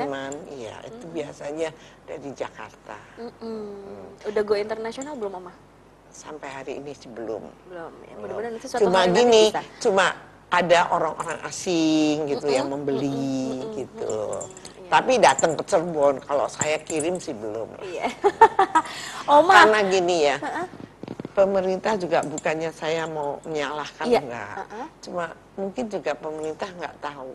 [0.07, 1.69] seniman-seniman iya itu biasanya
[2.03, 3.63] dari Jakarta Mm-mm.
[4.25, 5.53] Udah go internasional belum, Oma?
[6.09, 7.93] sampai hari ini sih belum Belum.
[8.05, 9.63] Ya, mudah-mudahan nanti suatu cuma gini bisa.
[9.81, 10.07] cuma
[10.53, 14.45] ada orang-orang asing gitu yang membeli gitu
[14.87, 18.13] tapi datang ke Cirebon kalau saya kirim sih belum Iya.
[19.33, 20.37] Oma, karena gini ya
[21.33, 24.21] pemerintah juga bukannya saya mau menyalahkan Iya.
[24.21, 24.87] enggak Uh-uh.
[25.01, 25.25] cuma
[25.57, 27.33] mungkin juga pemerintah nggak tahu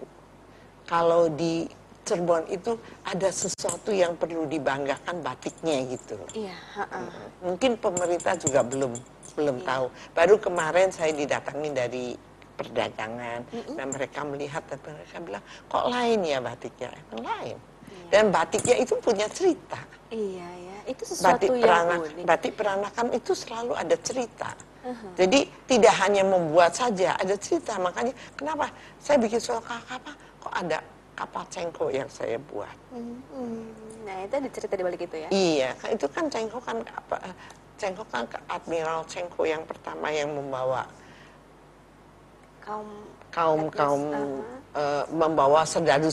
[0.87, 1.67] kalau di
[2.07, 7.03] Cirebon itu ada sesuatu yang perlu dibanggakan batiknya gitu iya, ha-ha.
[7.43, 8.95] mungkin pemerintah juga belum
[9.37, 9.67] belum Iya.
[9.69, 9.85] tahu.
[10.17, 12.05] Baru kemarin saya didatangi dari
[12.57, 13.45] perdagangan
[13.77, 17.57] dan mereka melihat dan mereka bilang kok lain ya batiknya, Emang lain.
[18.09, 19.77] Dan batiknya itu punya cerita.
[20.09, 22.25] Iya ya, itu sesuatu Batik yang peranak, unik.
[22.25, 24.49] batik peranakan itu selalu ada cerita.
[25.19, 27.75] Jadi tidak hanya membuat saja, ada cerita.
[27.77, 30.15] Makanya kenapa saya bikin soal kapal
[30.47, 30.79] kok ada
[31.19, 32.71] kapal cengko yang saya buat.
[32.95, 33.67] Hmm,
[34.07, 35.27] Nah itu ada cerita di balik itu ya.
[35.27, 37.19] Iya, kan itu kan Cengho kan apa?
[37.75, 40.87] Cengho kan ke Admiral Cengho yang pertama yang membawa
[42.63, 42.87] Kaum
[43.27, 44.23] kaum etnis, kaum aha.
[44.79, 46.07] eh, membawa Serdadu.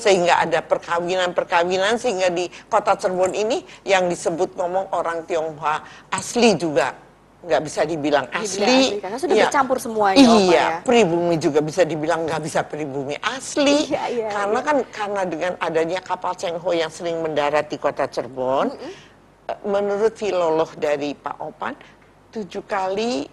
[0.00, 6.96] sehingga ada perkawinan-perkawinan sehingga di kota Cirebon ini yang disebut ngomong orang Tionghoa asli juga
[7.46, 9.44] nggak bisa dibilang Dibilang asli, karena sudah Iya.
[9.46, 10.66] bercampur semuanya, iya ya.
[10.82, 14.66] pribumi juga bisa dibilang nggak bisa pribumi asli Iya, iya, karena iya.
[14.66, 18.74] kan karena dengan adanya kapal Cengho yang sering mendarat di kota Cirebon
[19.46, 21.74] eh, menurut filolog dari Pak Opan
[22.34, 23.30] tujuh kali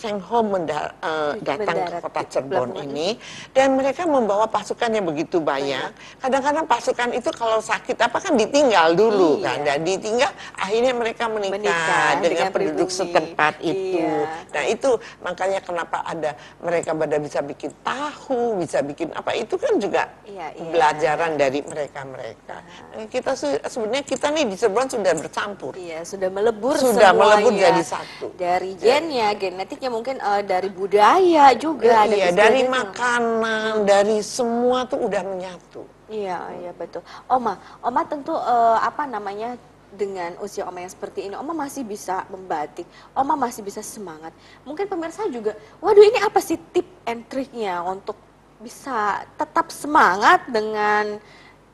[0.00, 3.20] Cengho menda- eh, datang ke kota Cirebon ini
[3.52, 5.92] dan mereka membawa pasukan yang begitu banyak.
[6.16, 9.44] Kadang-kadang pasukan itu kalau sakit apa kan ditinggal dulu Iya.
[9.44, 12.98] kan dan ditinggal akhirnya mereka menikah, Menikah dengan, dengan penduduk pribumi.
[13.04, 14.00] setempat itu.
[14.00, 14.24] Iya.
[14.48, 19.76] Nah itu makanya kenapa ada mereka pada bisa bikin tahu, bisa bikin apa itu kan
[19.76, 20.70] juga Iya, iya.
[20.70, 22.56] pelajaran dari mereka-mereka.
[22.90, 25.72] Nah, Kita se- sebenarnya kita nih di Cirebon sudah bercampur.
[25.74, 27.36] Iya sudah melebur Sudah semuanya.
[27.36, 28.26] melebur jadi satu.
[28.32, 32.06] Dari gennya, genetiknya mungkin eh, dari budaya juga.
[32.06, 32.70] dan iya, dari sebagainya.
[32.70, 35.82] makanan, dari semua tuh udah menyatu.
[36.06, 37.02] Iya, iya betul.
[37.26, 39.58] Oma, Oma tentu eh, apa namanya
[39.90, 44.30] dengan usia Oma yang seperti ini, Oma masih bisa membatik, Oma masih bisa semangat.
[44.62, 48.14] Mungkin pemirsa juga, waduh ini apa sih tip and triknya untuk
[48.62, 51.18] bisa tetap semangat dengan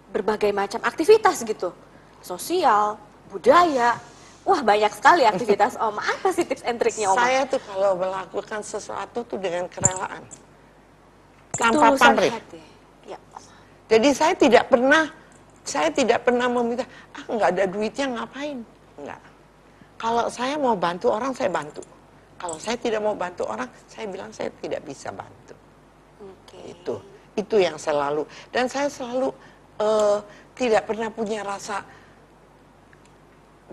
[0.09, 1.75] berbagai macam aktivitas gitu,
[2.25, 2.97] sosial,
[3.29, 4.01] budaya.
[4.47, 6.07] Wah banyak sekali aktivitas Oma.
[6.07, 7.19] Apa sih tips and triknya Oma?
[7.19, 10.23] Saya tuh kalau melakukan sesuatu tuh dengan kerelaan.
[11.59, 12.31] Tanpa pamrih.
[13.11, 13.19] Ya.
[13.91, 15.11] Jadi saya tidak pernah
[15.67, 18.63] saya tidak pernah meminta, ah nggak ada duitnya ngapain?
[19.03, 19.19] Enggak.
[19.99, 21.83] Kalau saya mau bantu orang, saya bantu.
[22.39, 25.59] Kalau saya tidak mau bantu orang, saya bilang saya tidak bisa bantu.
[26.23, 26.71] Oke.
[26.71, 26.95] Itu,
[27.35, 28.23] itu yang selalu.
[28.55, 29.35] Dan saya selalu
[29.83, 30.19] eh,
[30.55, 31.83] tidak pernah punya rasa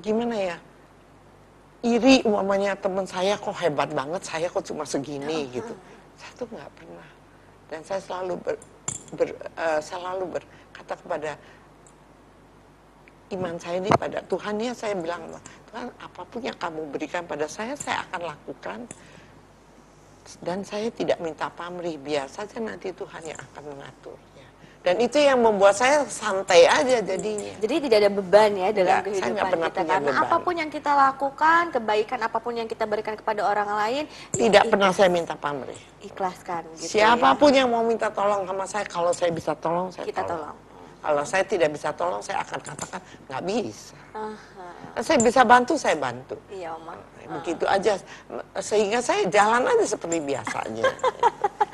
[0.02, 0.58] gimana ya?
[1.84, 5.74] Iri umpamanya teman saya kok hebat banget saya kok cuma segini gitu.
[6.16, 7.10] Saya tuh nggak pernah.
[7.68, 8.56] Dan saya selalu ber,
[9.20, 11.32] ber- eh, selalu berkata kepada
[13.36, 15.26] iman saya ini pada Tuhan ya saya bilang
[15.74, 18.80] Tuhan apa pun yang kamu berikan pada saya saya akan lakukan.
[20.40, 24.33] Dan saya tidak minta pamrih biar saja nanti Tuhan yang akan mengaturnya
[24.84, 29.00] dan itu yang membuat saya santai aja jadinya Jadi tidak ada beban ya dalam Enggak,
[29.00, 30.24] saya kehidupan nggak pernah kita punya karena beban.
[30.28, 34.04] apa pun yang kita lakukan, kebaikan apa pun yang kita berikan kepada orang lain,
[34.36, 37.00] ya tidak ik- pernah saya minta pamrih ikhlaskan gitu.
[37.00, 40.12] siapa pun yang mau minta tolong sama saya kalau saya bisa tolong saya ya.
[40.12, 40.52] kita tolong.
[40.52, 40.58] tolong.
[41.04, 44.00] Kalau saya tidak bisa tolong saya akan katakan nggak bisa.
[44.16, 46.40] Aha, saya bisa bantu saya bantu.
[46.48, 46.96] Iya Oma.
[47.40, 48.00] begitu aja.
[48.64, 50.88] Sehingga saya jalan aja seperti biasanya.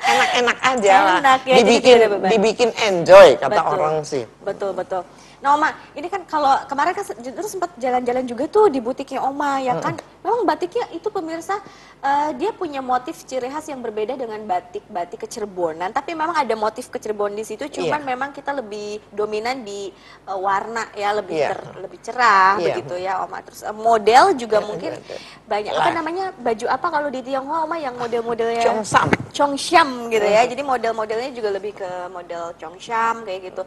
[0.02, 1.18] Enak-enak aja lah.
[1.22, 3.74] Enak ya, jadi dibikin dibikin enjoy kata Betul.
[3.78, 4.24] orang sih.
[4.42, 5.02] Betul betul.
[5.40, 9.56] Nah Oma, ini kan kalau kemarin kan justru sempat jalan-jalan juga tuh di butiknya Oma
[9.58, 9.96] ya kan.
[10.20, 11.56] Memang batiknya itu pemirsa
[11.98, 15.96] eh, dia punya motif ciri khas yang berbeda dengan batik-batik kecerbonan.
[15.96, 17.64] Tapi memang ada motif kecerbon di situ.
[17.72, 18.08] Cuman Iya.
[18.12, 19.88] memang kita lebih dominan di
[20.28, 21.48] eh, warna ya lebih Iya.
[21.56, 22.64] ter- lebih cerah Iya.
[22.76, 23.40] begitu ya Oma.
[23.40, 25.16] Terus eh, model juga Iya, mungkin ada, ada.
[25.48, 25.72] banyak.
[25.72, 29.08] Apa namanya baju apa kalau di Tionghoa Oma yang model-modelnya Cheongsam.
[29.32, 30.44] Chongsham gitu ya.
[30.44, 33.64] Jadi model-modelnya juga lebih ke model Chongsham kayak gitu.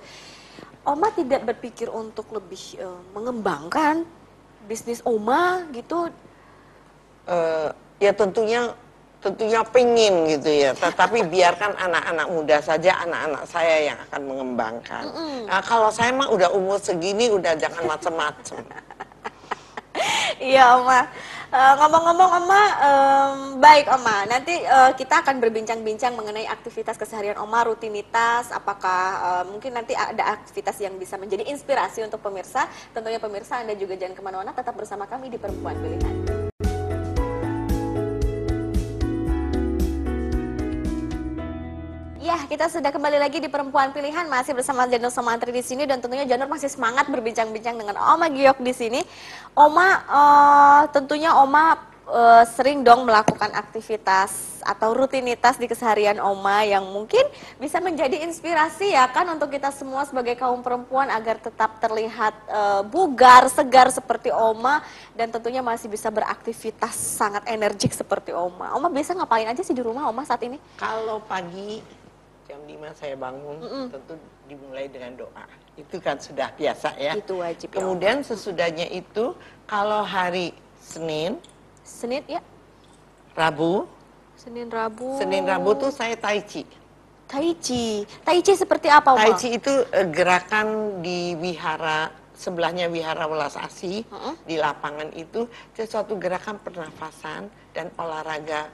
[0.84, 4.04] Oma tidak berpikir untuk lebih uh, mengembangkan
[4.68, 6.12] bisnis Oma gitu?
[7.24, 7.72] Uh,
[8.04, 8.76] ya tentunya
[9.24, 10.76] tentunya pengen gitu ya.
[10.76, 15.04] Tetapi biarkan anak-anak muda saja, anak-anak saya yang akan mengembangkan.
[15.08, 15.42] Mm.
[15.48, 18.60] Nah, kalau saya mah udah umur segini, udah jangan macem-macem.
[20.42, 21.06] Iya Oma.
[21.54, 24.26] Eh, ngomong-ngomong uh, Oma, um, baik Oma.
[24.26, 28.50] Nanti uh, kita akan berbincang-bincang mengenai aktivitas keseharian Oma, rutinitas.
[28.50, 32.66] Apakah uh, mungkin nanti ada aktivitas yang bisa menjadi inspirasi untuk pemirsa?
[32.90, 36.43] Tentunya pemirsa Anda juga jangan ke mana-mana, tetap bersama kami di Perempuan Pilihan.
[42.44, 46.28] Kita sudah kembali lagi di Perempuan Pilihan masih bersama Janur Somantri di sini dan tentunya
[46.28, 49.02] Janur masih semangat berbincang-bincang dengan Oma Giok di sini.
[49.56, 56.84] Oma, uh, tentunya Oma uh, sering dong melakukan aktivitas atau rutinitas di keseharian Oma yang
[56.84, 57.24] mungkin
[57.64, 62.84] bisa menjadi inspirasi ya kan untuk kita semua sebagai kaum perempuan agar tetap terlihat uh,
[62.84, 64.84] bugar, segar seperti Oma
[65.16, 68.76] dan tentunya masih bisa beraktivitas sangat energik seperti Oma.
[68.76, 70.60] Oma biasa ngapain aja sih di rumah Oma saat ini?
[70.76, 72.03] Kalau pagi
[72.48, 73.86] jam 5 saya bangun mm -mm.
[73.92, 74.14] tentu
[74.48, 75.46] dimulai dengan doa.
[75.80, 77.14] Itu kan sudah biasa ya.
[77.18, 77.74] Itu wajib.
[77.74, 78.26] Ya, Kemudian ya.
[78.34, 79.34] sesudahnya itu
[79.66, 80.54] kalau hari
[80.84, 81.40] Senin,
[81.82, 82.44] Senin ya.
[83.34, 83.88] Rabu.
[84.36, 85.18] Senin Rabu.
[85.18, 86.68] Senin Rabu tuh saya tai chi.
[87.26, 88.04] Tai chi.
[88.22, 94.04] Tai chi seperti apa, Tai chi itu uh, gerakan di wihara sebelahnya wihara Welas Asih
[94.12, 94.36] uh -uh.
[94.44, 98.68] di lapangan itu sesuatu gerakan pernafasan dan olahraga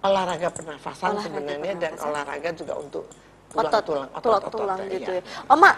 [0.00, 2.00] olahraga pernafasan olahraga sebenarnya pernafasan.
[2.00, 3.04] dan olahraga juga untuk
[3.50, 4.92] tulang otot, tulang otot, tulang, otot, tulang ya.
[4.96, 5.22] gitu ya.
[5.50, 5.70] Oma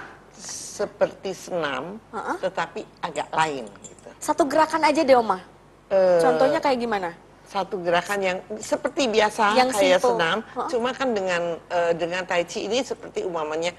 [0.72, 2.36] seperti senam uh -uh.
[2.40, 4.08] tetapi agak lain gitu.
[4.22, 5.38] Satu gerakan aja deh Oma.
[5.92, 7.10] Uh, Contohnya kayak gimana?
[7.44, 10.16] Satu gerakan yang seperti biasa yang kayak simple.
[10.16, 10.68] senam, uh -uh.
[10.72, 13.76] cuma kan dengan uh, dengan tai chi ini seperti umamanya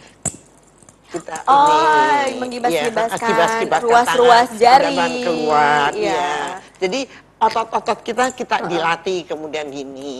[1.13, 6.09] kita oh, ini menggibas-gibaskan ya, ruas-ruas jari keluar ya.
[6.09, 6.33] ya.
[6.81, 7.05] Jadi
[7.49, 10.15] otot-otot kita kita uh dilatih kemudian gini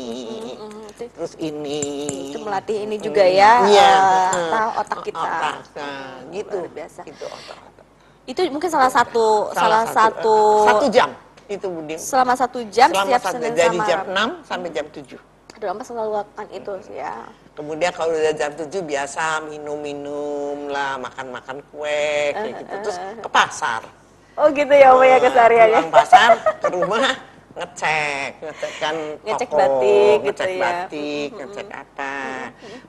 [0.59, 1.81] uh terus ini.
[2.29, 3.91] Itu melatih ini juga ya iya,
[4.29, 5.19] uh, otak kita.
[5.19, 6.59] otak, nah, gitu.
[6.63, 7.01] Luar biasa.
[7.09, 7.83] Itu otak-otak
[8.23, 11.09] itu mungkin salah satu salah, salah satu, satu satu jam
[11.51, 11.95] itu Budi.
[11.99, 15.19] Selama satu jam selama siap satu, Senin dari jam 6 sampai jam 7
[15.53, 17.13] Aduh, Mas selalu lakukan itu sih ya.
[17.53, 22.73] Kemudian kalau udah jam 7 biasa minum-minum lah, makan-makan kue, kayak gitu.
[22.89, 23.85] Terus ke pasar
[24.33, 25.79] Oh gitu ya Om ya kesehariannya.
[25.87, 31.37] Pulang pasar ke rumah ngecek, ngecek kan ngecek toko, batik gitu ngecek gitu batik, ya.
[31.37, 32.15] ngecek apa.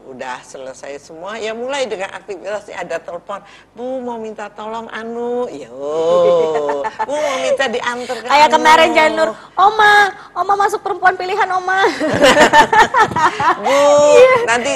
[0.09, 3.45] Udah selesai semua, ya mulai dengan aktivitas ada telepon,
[3.77, 5.69] Bu mau minta tolong anu, yo,
[7.09, 8.55] Bu mau minta diantar ke Kayak anu.
[8.57, 9.95] kemarin Janur, Oma,
[10.33, 11.85] Oma masuk perempuan pilihan Oma.
[13.65, 13.81] Bu,
[14.17, 14.39] yeah.
[14.49, 14.71] nanti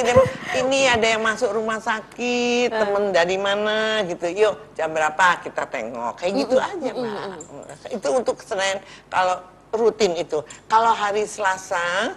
[0.61, 6.20] ini ada yang masuk rumah sakit, temen dari mana gitu, yuk jam berapa kita tengok,
[6.20, 7.96] kayak gitu aja Mbak.
[7.96, 9.40] Itu untuk Senin, kalau
[9.72, 10.40] rutin itu.
[10.66, 12.16] Kalau hari Selasa,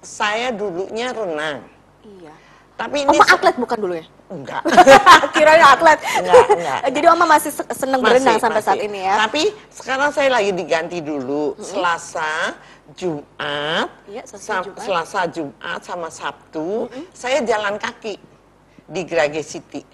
[0.00, 1.64] saya dulunya renang.
[2.04, 2.34] Iya.
[2.80, 4.06] Tapi ini Oma atlet bukan dulu ya?
[4.32, 4.62] Enggak.
[5.36, 6.00] Kirain atlet.
[6.00, 6.80] Enggak, enggak.
[6.96, 8.68] Jadi Oma masih seneng masih, berenang sampai masih.
[8.72, 9.14] saat ini ya?
[9.28, 11.52] Tapi sekarang saya lagi diganti dulu.
[11.52, 11.60] -hmm.
[11.60, 12.56] Selasa,
[12.96, 14.80] Jumat, iya, Selasa, Jumat.
[14.80, 17.04] Selasa, Jumat sama Sabtu, -hmm.
[17.12, 18.16] saya jalan kaki
[18.88, 19.84] di Grage City.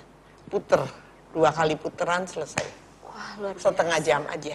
[0.47, 0.87] Puter,
[1.35, 2.63] dua kali puteran selesai.
[3.03, 3.67] Wah, luar biasa.
[3.67, 4.55] Setengah jam aja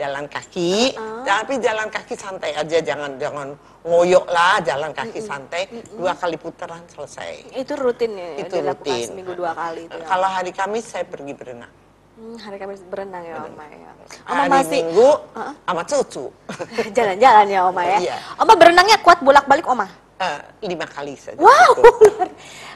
[0.00, 1.20] jalan kaki, uh.
[1.28, 3.48] tapi jalan kaki santai aja, jangan jangan
[3.84, 5.28] ngoyok lah, jalan kaki mm -mm.
[5.28, 5.96] santai, mm -mm.
[6.00, 7.52] dua kali putaran selesai.
[7.52, 8.28] Itu rutin ya?
[8.40, 9.12] Itu rutin.
[9.12, 10.06] Seminggu dua kali itu ya?
[10.08, 11.72] Kalau hari Kamis saya pergi berenang.
[12.20, 13.88] Hmm, hari Kamis berenang ya Oma ya.
[13.96, 16.24] Oma hari masih Minggu uh sama cucu.
[16.96, 17.98] Jalan-jalan ya Oma ya.
[18.00, 18.16] Iya.
[18.40, 19.88] Oma berenangnya kuat bolak-balik Oma?
[20.20, 21.40] Uh, lima kali saja.
[21.40, 21.80] Wow,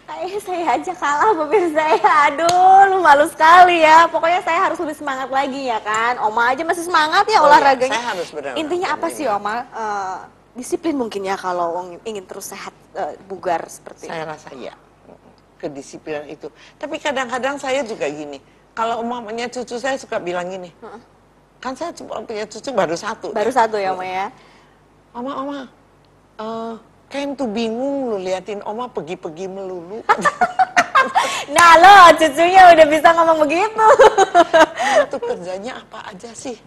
[0.05, 2.12] Ayah saya aja kalah pemirsa ya.
[2.29, 4.05] Aduh, lu malu sekali ya.
[4.12, 6.21] Pokoknya saya harus lebih semangat lagi ya kan.
[6.21, 7.88] Oma aja masih semangat ya oh, iya, olahraganya.
[7.88, 8.53] Ya, saya harus benar.
[8.61, 9.64] Intinya apa sih Oma?
[9.73, 10.19] Uh,
[10.53, 14.77] disiplin mungkin ya kalau ingin terus sehat uh, bugar seperti Saya rasa iya.
[15.57, 16.53] Kedisiplinan itu.
[16.77, 18.45] Tapi kadang-kadang saya juga gini.
[18.77, 20.69] Kalau umpamanya cucu saya suka bilang gini.
[20.85, 21.01] -uh.
[21.64, 23.33] Kan saya cuma punya cucu baru satu.
[23.33, 23.57] Baru ya.
[23.57, 24.27] satu ya Oma ya.
[25.17, 25.59] Oma, Oma.
[26.37, 26.77] Uh,
[27.15, 30.02] Kan tuh bingung lu liatin oma pergi-pergi melulu.
[31.54, 33.87] nah lo cucunya udah bisa ngomong begitu.
[35.06, 36.58] Itu kerjanya apa aja sih?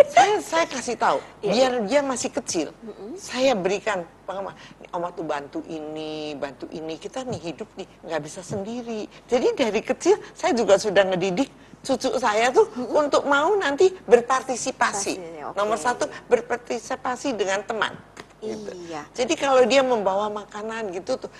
[0.00, 1.86] Ya, saya saya kasih tahu iya, biar iya.
[1.86, 2.68] dia masih kecil.
[3.14, 4.54] Saya berikan pengalaman.
[4.90, 6.98] Oma tuh bantu ini, bantu ini.
[6.98, 9.06] Kita nih hidup nih nggak bisa sendiri.
[9.30, 11.50] Jadi dari kecil saya juga sudah ngedidik
[11.80, 15.14] cucu saya tuh untuk mau nanti berpartisipasi.
[15.16, 15.56] okay.
[15.56, 17.94] Nomor satu berpartisipasi dengan teman.
[18.40, 18.70] Gitu.
[18.88, 19.02] Iya.
[19.12, 21.30] Jadi kalau dia membawa makanan gitu tuh,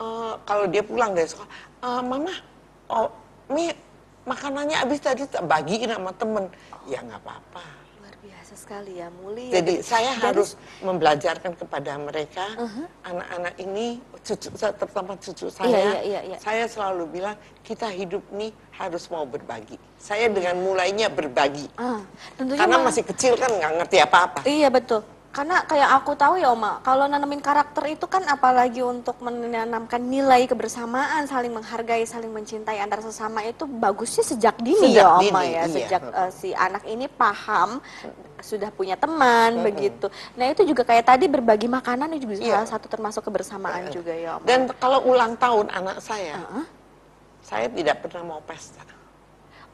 [0.00, 1.50] uh, kalau dia pulang dari sekolah,
[1.80, 2.32] uh, mama
[2.88, 3.12] oh
[3.48, 3.70] mi
[4.24, 6.50] makanannya habis tadi bagiin sama temen
[6.84, 7.62] ya nggak apa-apa
[8.02, 9.54] Luar biasa sekali ya, mulia.
[9.54, 10.48] jadi saya Jadi- harus
[10.80, 12.42] membelajarkan kepada mereka
[13.02, 16.36] anak-anak ini cucu terutama cucu saya Iya, iya, iya, iya.
[16.42, 22.02] saya selalu bilang kita hidup nih harus mau berbagi saya dengan mulainya berbagi Ah,
[22.34, 25.06] tentunya karena Ma- masih kecil kan nggak ngerti apa-apa Iya betul.
[25.36, 30.48] Karena kayak aku tahu ya Oma, kalau nanamin karakter itu kan apalagi untuk menanamkan nilai
[30.48, 35.52] kebersamaan, saling menghargai, saling mencintai antar sesama itu bagusnya sejak dini Sejak ya Oma dini,
[35.52, 35.60] ya.
[35.60, 35.64] iya.
[35.68, 37.84] Sejak eh, si anak ini paham
[38.40, 40.08] sudah punya teman begitu.
[40.40, 42.54] Nah itu juga kayak tadi berbagi makanan itu juga Iya.
[42.64, 44.44] salah satu termasuk kebersamaan juga ya Oma.
[44.48, 46.64] dan kalau ulang tahun anak saya Heeh.
[47.44, 48.80] saya tidak pernah mau pesta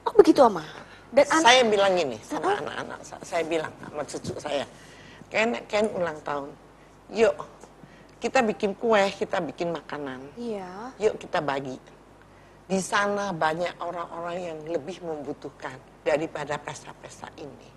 [0.02, 0.66] oh begitu Oma.
[1.12, 4.64] Dan an- saya bilang gini sama anak-anak saya, saya bilang sama cucu saya,
[5.32, 6.52] Ken, Ken ulang tahun,
[7.08, 7.32] yuk
[8.20, 10.92] kita bikin kue, kita bikin makanan, Iya.
[11.00, 11.80] yuk kita bagi.
[12.68, 15.74] Di sana banyak orang-orang yang lebih membutuhkan
[16.04, 17.72] daripada pesta-pesta ini.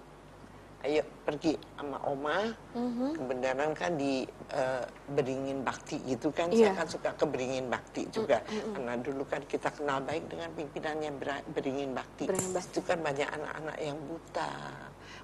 [0.86, 2.46] Ayo pergi sama oma,
[2.78, 3.18] Mhm.
[3.18, 6.70] kebenaran kan di eh, Beringin Bakti gitu kan, Iya.
[6.70, 8.38] saya kan suka ke Beringin Bakti juga.
[8.46, 12.30] Karena dulu kan kita kenal baik dengan pimpinannya Ber- Beringin Bakti.
[12.30, 12.70] Beringin Bakti.
[12.70, 14.52] Itu kan banyak anak-anak yang buta,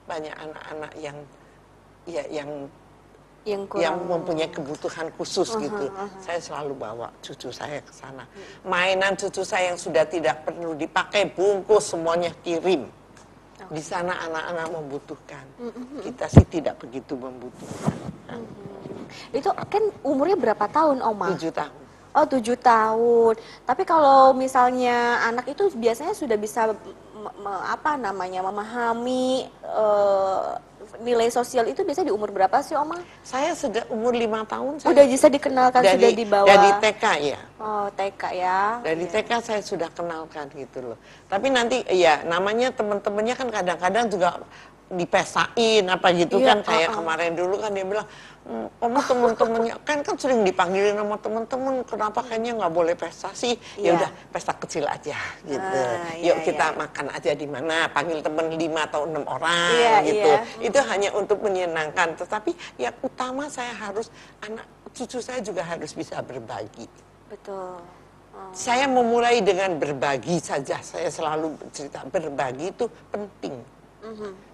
[0.10, 1.18] banyak anak-anak yang
[2.06, 2.70] ya yang
[3.42, 5.90] Yang kurang yang mempunyai kebutuhan khusus gitu.
[6.22, 8.22] Saya selalu bawa cucu saya ke sana.
[8.62, 12.86] Mainan cucu saya yang sudah tidak perlu dipakai bungkus semuanya kirim.
[13.74, 15.46] Di sana anak-anak membutuhkan.
[16.06, 17.98] Kita sih tidak begitu membutuhkan.
[19.34, 21.34] itu kan umurnya berapa tahun Oma?
[21.34, 21.82] Tujuh tahun.
[22.14, 23.34] Oh tujuh tahun.
[23.66, 26.78] Tapi kalau misalnya anak itu biasanya sudah bisa
[27.22, 30.50] me- apa namanya memahami eh,
[31.02, 33.00] nilai sosial itu biasanya di umur berapa sih Oma?
[33.22, 34.82] Saya sudah umur lima tahun.
[34.82, 36.48] Saya Udah bisa dikenalkan dari, sudah dibawa.
[36.50, 37.40] Dari TK ya.
[37.62, 38.60] Oh TK ya.
[38.84, 40.98] Dari TK saya sudah kenalkan gitu loh.
[41.30, 44.30] Tapi nanti ya namanya teman-temannya kan kadang-kadang juga
[44.92, 48.08] dipesain apa gitu Iya, kan kayak kemarin dulu kan dia bilang
[48.42, 53.56] "Hmm, kamu teman-temannya kan kan sering dipanggilin sama teman-teman kenapa kayaknya nggak boleh pesta sih
[53.80, 53.86] Iya.
[53.86, 55.16] ya udah pesta kecil aja
[55.46, 56.78] gitu Ah, yuk iya, kita iya.
[56.78, 60.40] makan aja di mana panggil teman lima atau enam orang Iya, gitu iya.
[60.68, 64.10] itu hanya untuk menyenangkan tetapi yang utama saya harus
[64.42, 66.90] anak cucu saya juga harus bisa berbagi
[67.32, 67.80] Betul.
[68.32, 68.48] Oh.
[68.56, 70.80] saya memulai dengan berbagi saja.
[70.80, 73.60] Saya selalu cerita berbagi itu penting.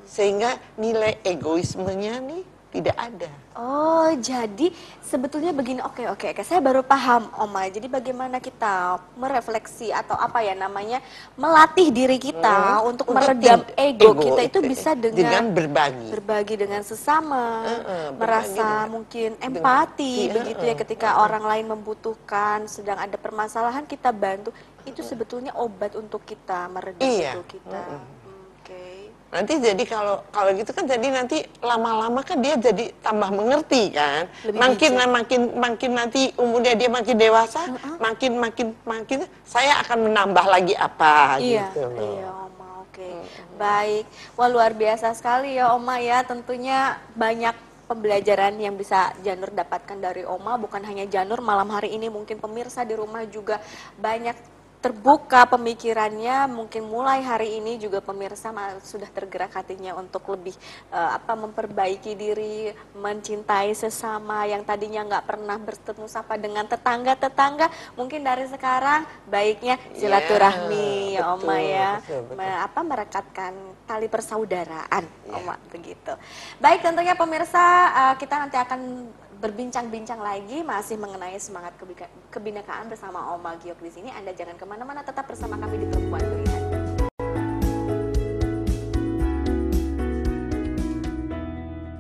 [0.04, 3.32] Sehingga nilai egoismenya nih tidak ada.
[3.58, 4.70] Oh, jadi
[5.02, 5.80] sebetulnya begini.
[5.82, 6.44] Oke, oke, oke.
[6.44, 7.66] Saya baru paham, Oma.
[7.66, 11.00] Jadi bagaimana kita merefleksi atau apa ya namanya
[11.34, 15.44] melatih diri kita Hmm, untuk, untuk meredam ego, ego kita itu itu, bisa dengan dengan,
[15.56, 16.08] berbagi.
[16.12, 17.82] berbagi dengan sesama, Heeh,
[18.14, 23.16] berbagi merasa dengan- mungkin dengan- empati iya, begitu ya ketika orang lain membutuhkan, sedang ada
[23.16, 24.52] permasalahan kita bantu.
[24.84, 27.82] Itu sebetulnya obat untuk kita meredam Iya, ego kita.
[27.82, 28.17] Hmm, Oke.
[29.28, 34.32] Nanti jadi kalau kalau gitu kan jadi nanti lama-lama kan dia jadi tambah mengerti kan.
[34.48, 35.10] Lebih makin bijak.
[35.12, 37.62] makin makin nanti umurnya dia makin dewasa,
[38.00, 42.00] makin makin makin saya akan menambah lagi apa Iya, gitu loh.
[42.00, 43.10] iya Oma, oke.
[43.60, 44.06] Baik.
[44.40, 46.24] Wah luar biasa sekali ya Oma ya.
[46.24, 47.56] Tentunya banyak
[47.88, 50.56] pembelajaran yang bisa Janur dapatkan dari Oma.
[50.56, 53.60] Bukan hanya Janur, malam hari ini mungkin pemirsa di rumah juga
[54.00, 54.36] banyak
[54.88, 56.48] terbuka pemikirannya.
[56.48, 60.56] Mungkin mulai hari ini juga pemirsa sudah tergerak hatinya untuk lebih
[60.96, 67.68] eh, apa memperbaiki diri, mencintai sesama yang tadinya nggak pernah bertemu sapa dengan tetangga-tetangga.
[68.00, 71.92] Mungkin dari sekarang baiknya silaturahmi ya betul, Oma ya.
[72.00, 72.56] betul, betul.
[72.64, 75.44] Apa merekatkan tali persaudaraan Iya.
[75.44, 76.14] Oma begitu.
[76.64, 78.80] Baik tentunya pemirsa eh, kita nanti akan
[79.38, 81.78] berbincang-bincang lagi masih mengenai semangat
[82.34, 84.10] kebinekaan bersama Oma Giok di sini.
[84.10, 86.64] Anda jangan ke mana-mana tetap bersama kami di Perempuan Pilihan.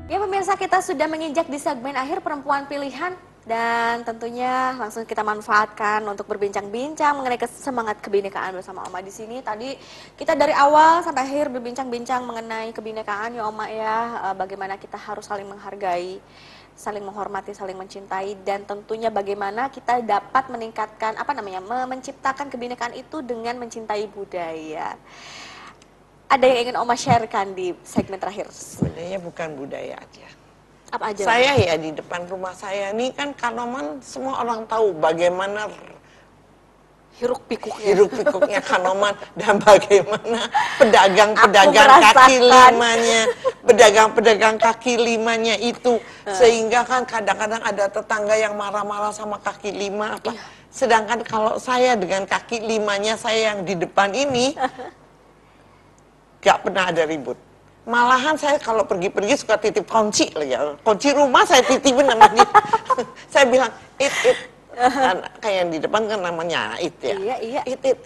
[0.09, 3.13] Ya pemirsa kita sudah menginjak di segmen akhir perempuan pilihan
[3.47, 9.39] dan tentunya langsung kita manfaatkan untuk berbincang-bincang mengenai semangat kebinekaan bersama Oma di sini.
[9.39, 9.71] Tadi
[10.19, 13.95] kita dari awal sampai akhir berbincang-bincang mengenai kebinekaan ya Oma ya,
[14.27, 16.19] eh, bagaimana kita harus saling menghargai,
[16.75, 22.99] saling menghormati, saling mencintai dan tentunya bagaimana kita dapat meningkatkan apa namanya me- menciptakan kebinekaan
[22.99, 24.99] itu dengan mencintai budaya.
[26.27, 28.51] Ada yang ingin Oma sharekan di segmen terakhir?
[28.51, 30.46] Sebenarnya bukan budaya aja.
[30.87, 31.23] Apa aja?
[31.27, 35.67] Saya ya di depan rumah saya ini kan Kanoman semua orang tahu bagaimana
[37.19, 37.85] hiruk pikuknya.
[37.91, 40.47] Hiruk pikuknya Kanoman dan bagaimana
[40.79, 43.21] pedagang-pedagang kaki limanya,
[43.67, 50.31] pedagang-pedagang kaki limanya itu sehingga kan kadang-kadang ada tetangga yang marah-marah sama kaki lima apa.
[50.31, 50.43] Iya.
[50.71, 54.53] Sedangkan kalau saya dengan kaki limanya saya yang di depan ini
[56.45, 57.46] gak pernah ada ribut.
[57.87, 60.75] Malahan saya kalau pergi-pergi suka titip kunci lagi ya.
[60.83, 62.47] Kunci rumah saya titipin sama dia.
[63.31, 64.37] saya bilang, it, it,
[64.75, 67.15] kan, kayak yang di depan kan namanya it ya.
[67.15, 67.61] Iya, iya.
[67.63, 67.99] It, it.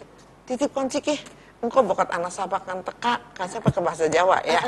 [0.46, 1.18] Titip kunci ki.
[1.66, 4.62] Engkau bokat anak sabakan teka, kan saya pakai bahasa Jawa ya.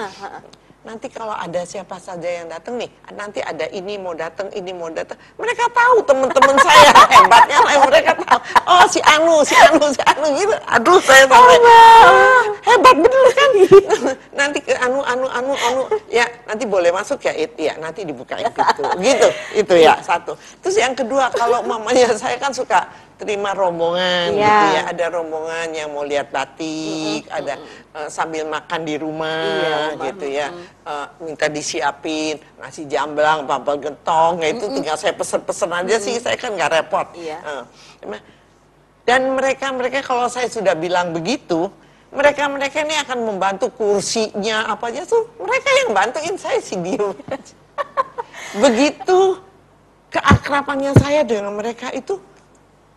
[0.84, 4.91] Nanti kalau ada siapa saja yang datang nih, nanti ada ini mau datang, ini mau
[4.91, 5.15] datang.
[5.39, 8.39] Mereka tahu teman-teman saya hebatnya lah mereka tahu.
[8.67, 10.55] Oh si Anu, si Anu, si Anu gitu.
[10.67, 13.51] Aduh saya sampai ah, hebat bener kan.
[14.39, 15.84] nanti ke Anu, Anu, Anu, Anu.
[16.11, 18.84] Ya nanti boleh masuk ya, it, ya nanti dibukain pintu.
[18.99, 20.36] Gitu, itu ya satu.
[20.59, 24.45] Terus yang kedua kalau mamanya saya kan suka terima rombongan yeah.
[24.45, 27.39] gitu ya ada rombongan yang mau lihat batik mm -hmm.
[27.39, 27.53] ada
[27.93, 30.47] uh, sambil makan di rumah yeah, gitu ya
[30.84, 34.76] uh, minta disiapin nasi jamblang papal gentong ya itu mm -hmm.
[34.80, 36.05] tinggal saya pesen-pesen aja mm -hmm.
[36.05, 37.41] sih saya kan nggak repot yeah.
[37.43, 37.64] uh,
[39.03, 41.68] dan mereka mereka kalau saya sudah bilang begitu
[42.14, 47.11] mereka mereka ini akan membantu kursinya apa aja tuh mereka yang bantuin saya sih diem
[48.64, 49.41] begitu
[50.14, 52.22] keakrapannya saya dengan mereka itu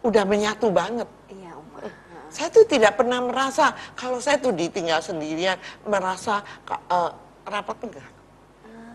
[0.07, 1.09] udah menyatu banget.
[1.27, 1.83] Iya, Uma.
[2.31, 7.11] Saya tuh tidak pernah merasa kalau saya tuh ditinggal sendirian merasa uh,
[7.43, 8.11] rapat enggak.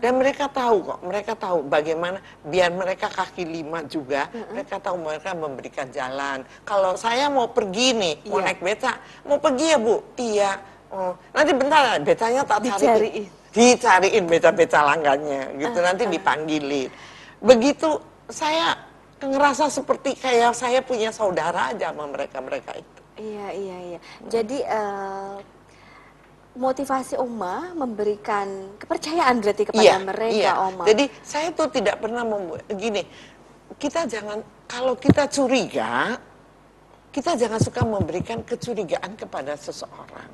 [0.02, 4.50] Dan mereka tahu kok, mereka tahu bagaimana biar mereka kaki lima juga, uh -uh.
[4.50, 6.42] mereka tahu mereka memberikan jalan.
[6.66, 8.50] Kalau saya mau pergi nih, mau iya.
[8.50, 10.58] naik beca, mau pergi ya bu, iya.
[10.90, 12.82] Oh, nanti bentar, becanya tak cariin.
[12.82, 13.26] Dicariin.
[13.54, 15.78] Dicariin beca-beca langgannya, gitu.
[15.78, 16.90] Uh, nanti dipanggilin.
[17.38, 18.74] Begitu saya
[19.28, 23.00] ngerasa seperti kayak saya punya saudara aja sama mereka-mereka itu.
[23.20, 23.98] Iya, iya, iya.
[24.26, 25.36] Jadi uh,
[26.56, 30.52] motivasi Oma memberikan kepercayaan berarti kepada iya, mereka, iya.
[30.58, 30.84] Oma.
[30.88, 33.04] Jadi saya tuh tidak pernah membuat gini.
[33.76, 36.16] Kita jangan kalau kita curiga,
[37.12, 40.30] kita jangan suka memberikan kecurigaan kepada seseorang.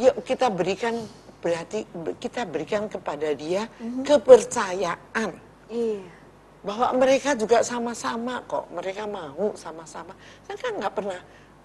[0.00, 0.96] Yuk kita berikan
[1.40, 1.88] berarti
[2.20, 4.02] kita berikan kepada dia mm -hmm.
[4.04, 5.30] kepercayaan.
[5.72, 6.19] Iya
[6.60, 10.12] bahwa mereka juga sama-sama kok mereka mau sama-sama
[10.44, 11.20] saya kan nggak pernah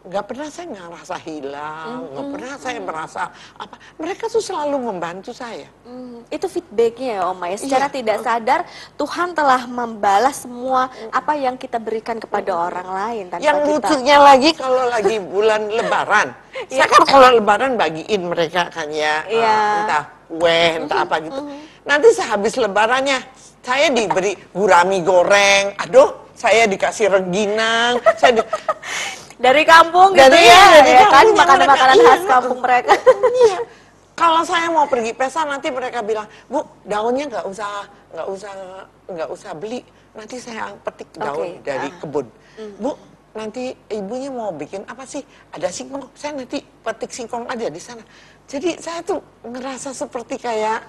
[0.05, 2.33] nggak pernah saya ngerasa hilang nggak mm -hmm.
[2.37, 3.21] pernah saya merasa
[3.57, 7.95] apa mereka tuh selalu membantu saya mm, itu feedbacknya ya Oma ya secara iya.
[7.97, 8.59] tidak sadar
[9.01, 12.65] Tuhan telah membalas semua apa yang kita berikan kepada mm.
[12.69, 13.69] orang lain tanpa yang kita...
[13.73, 16.27] lucunya lagi kalau lagi bulan Lebaran
[16.69, 19.41] saya kan kalau Lebaran bagiin mereka kan ya yeah.
[19.41, 21.61] uh, entah kue entah apa gitu mm -hmm.
[21.81, 23.19] nanti sehabis Lebarannya
[23.65, 28.41] saya diberi gurami goreng, aduh, saya dikasih rengginang, saya di...
[29.45, 32.29] dari kampung gitu dari, ya, dari ya kan makanan-makanan khas iya.
[32.29, 32.93] kampung mereka.
[33.35, 33.59] Iya.
[34.15, 37.83] Kalau saya mau pergi pesta nanti mereka bilang, Bu, daunnya nggak usah
[38.15, 38.51] nggak usah
[39.11, 39.83] nggak usah beli,
[40.15, 41.67] nanti saya petik daun okay.
[41.67, 41.95] dari uh.
[41.99, 42.27] kebun.
[42.55, 42.73] Mm.
[42.79, 42.91] Bu,
[43.35, 45.19] nanti ibunya mau bikin apa sih?
[45.51, 48.03] Ada singkong, saya nanti petik singkong aja di sana.
[48.47, 50.79] Jadi saya tuh ngerasa seperti kayak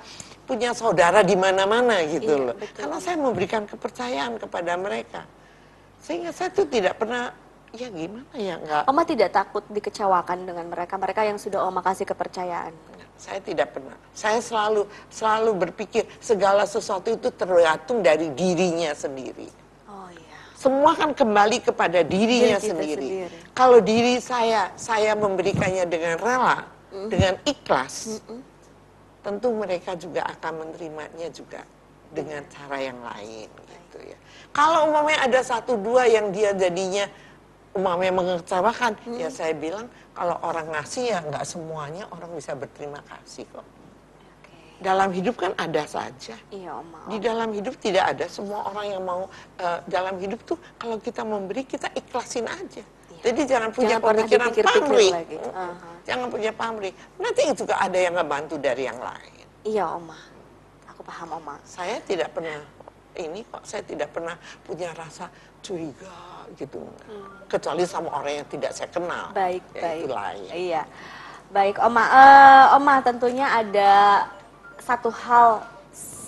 [0.47, 2.57] punya saudara di mana-mana gitu iya, loh.
[2.57, 2.79] Betul.
[2.79, 5.27] Karena saya memberikan kepercayaan kepada mereka.
[5.99, 7.35] Sehingga saya tuh tidak pernah
[7.75, 8.83] ya gimana ya enggak.
[8.87, 12.73] Oma tidak takut dikecewakan dengan mereka, mereka yang sudah Oma kasih kepercayaan.
[13.19, 13.97] Saya tidak pernah.
[14.15, 19.51] Saya selalu selalu berpikir segala sesuatu itu tergantung dari dirinya sendiri.
[19.89, 20.39] Oh iya.
[20.55, 23.09] Semua kan kembali kepada dirinya Diri sendiri.
[23.27, 23.51] sendiri.
[23.57, 27.09] Kalau diri saya, saya memberikannya dengan rela, mm -hmm.
[27.09, 28.21] dengan ikhlas.
[28.21, 28.46] Mm -hmm
[29.27, 31.67] tentu mereka juga akan menerimanya juga
[32.15, 34.19] dengan cara yang lain gitu ya.
[34.55, 37.11] Kalau umpamanya ada satu dua yang dia jadinya
[37.75, 39.19] umpamanya mengecewakan, hmm.
[39.19, 43.67] ya saya bilang kalau orang ngasih ya nggak semuanya orang bisa berterima kasih kok.
[44.77, 46.37] Dalam hidup kan ada saja.
[46.53, 47.09] Iya, Oma.
[47.09, 49.25] Di dalam hidup tidak ada semua orang yang mau
[49.59, 52.85] uh, dalam hidup tuh kalau kita memberi kita ikhlasin aja.
[52.85, 53.23] Iya.
[53.33, 55.13] Jadi jangan punya jangan pemikiran pamrih.
[55.17, 55.96] Uh -huh.
[56.07, 56.95] Jangan punya pamrih.
[57.19, 59.45] Nanti juga ada yang ngebantu dari yang lain.
[59.67, 60.17] Iya, Oma.
[60.95, 61.59] Aku paham, Oma.
[61.67, 62.63] Saya tidak pernah
[63.17, 65.33] ini kok saya tidak pernah punya rasa
[65.65, 66.85] curiga gitu.
[66.85, 67.49] Hmm.
[67.49, 69.33] Kecuali sama orang yang tidak saya kenal.
[69.33, 70.01] Baik, ya, baik.
[70.05, 70.49] Itu lain.
[70.53, 70.83] Iya.
[71.51, 72.05] Baik, Oma.
[72.07, 73.93] Uh, Oma tentunya ada
[74.79, 75.65] satu hal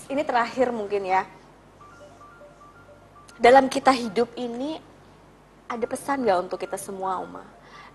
[0.08, 1.22] ini terakhir mungkin ya.
[3.38, 4.82] Dalam kita hidup ini
[5.70, 7.44] ada pesan nggak untuk kita semua, Oma?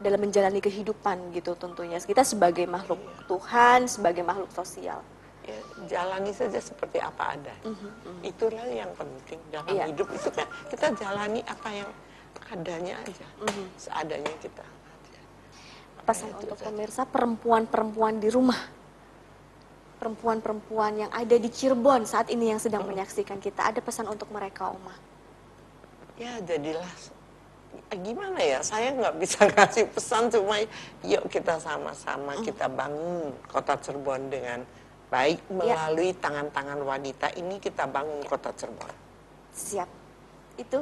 [0.03, 2.99] Dalam menjalani kehidupan gitu tentunya kita sebagai makhluk
[3.31, 4.99] Tuhan sebagai makhluk sosial
[5.47, 8.19] ya, jalani saja seperti apa ada mm -hmm.
[8.27, 9.87] itulah yang penting dalam yeah.
[9.87, 11.89] hidup itu kan kita jalani apa yang
[12.53, 13.67] adanya aja, mm-hmm.
[13.79, 14.65] seadanya kita.
[16.03, 16.67] Pesan untuk saja.
[16.67, 18.59] pemirsa perempuan-perempuan di rumah,
[20.03, 24.69] perempuan-perempuan yang ada di Cirebon saat ini yang sedang menyaksikan kita, ada pesan untuk mereka,
[24.69, 24.93] Oma?
[26.19, 26.91] Ya jadilah
[28.01, 30.57] gimana ya saya nggak bisa kasih pesan cuma
[31.05, 32.43] yuk kita sama-sama mm.
[32.45, 34.59] kita bangun kota Cirebon dengan
[35.13, 35.53] baik ya.
[35.53, 36.86] melalui tangan-tangan ya.
[36.89, 38.93] wanita ini kita bangun kota Cirebon.
[39.53, 39.89] Siap.
[40.57, 40.82] Itu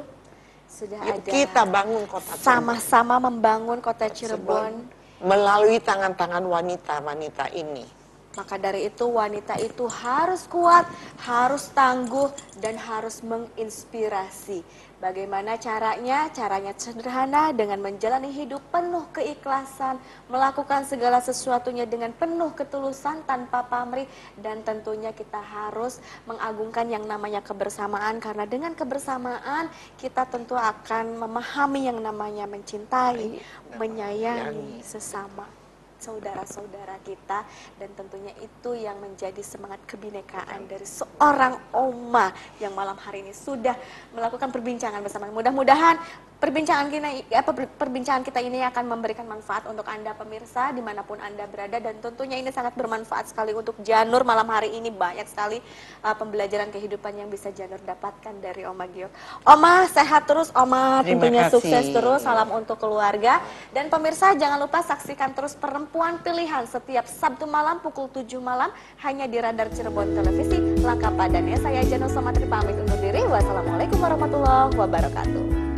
[0.72, 1.28] sudah Yuk ada.
[1.28, 2.32] Kita bangun kota.
[2.40, 4.72] Sama-sama membangun kota Cirebon.
[4.72, 4.74] Cirebon
[5.22, 8.01] melalui tangan-tangan wanita-wanita ini.
[8.32, 10.88] Maka dari itu wanita itu harus kuat,
[11.20, 12.32] harus tangguh,
[12.64, 14.64] dan harus menginspirasi.
[15.02, 16.30] Bagaimana caranya?
[16.30, 19.98] Caranya sederhana dengan menjalani hidup penuh keikhlasan,
[20.30, 24.06] melakukan segala sesuatunya dengan penuh ketulusan tanpa pamrih
[24.38, 29.66] dan tentunya kita harus mengagungkan yang namanya kebersamaan karena dengan kebersamaan
[29.98, 33.42] kita tentu akan memahami yang namanya mencintai,
[33.74, 35.61] menyayangi sesama
[36.02, 37.46] saudara-saudara kita
[37.78, 43.78] dan tentunya itu yang menjadi semangat kebinekaan dari seorang oma yang malam hari ini sudah
[44.10, 45.30] melakukan perbincangan bersama.
[45.30, 45.94] Mudah-mudahan
[46.42, 47.40] perbincangan kita, ya,
[47.78, 52.02] perbincangan kita ini akan memberikan manfaat untuk Anda pemirsa di mana pun Anda berada dan
[52.02, 55.62] tentunya ini sangat bermanfaat sekali untuk Janur malam hari ini banyak sekali
[56.02, 59.06] uh, pembelajaran kehidupan yang bisa Janur dapatkan dari Oma Gio.
[59.46, 63.38] Oma sehat terus, Oma tentunya sukses terus, salam untuk keluarga
[63.70, 68.74] dan pemirsa jangan lupa saksikan terus perempuan pilihan setiap Sabtu malam pukul 7 malam
[69.06, 70.58] hanya di Radar Cirebon Televisi.
[70.82, 73.22] Langkah padannya saya Janur Somatri pamit undur diri.
[73.30, 75.71] Wassalamualaikum warahmatullahi wabarakatuh.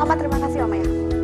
[0.00, 1.19] Oma terima kasih Oma ya.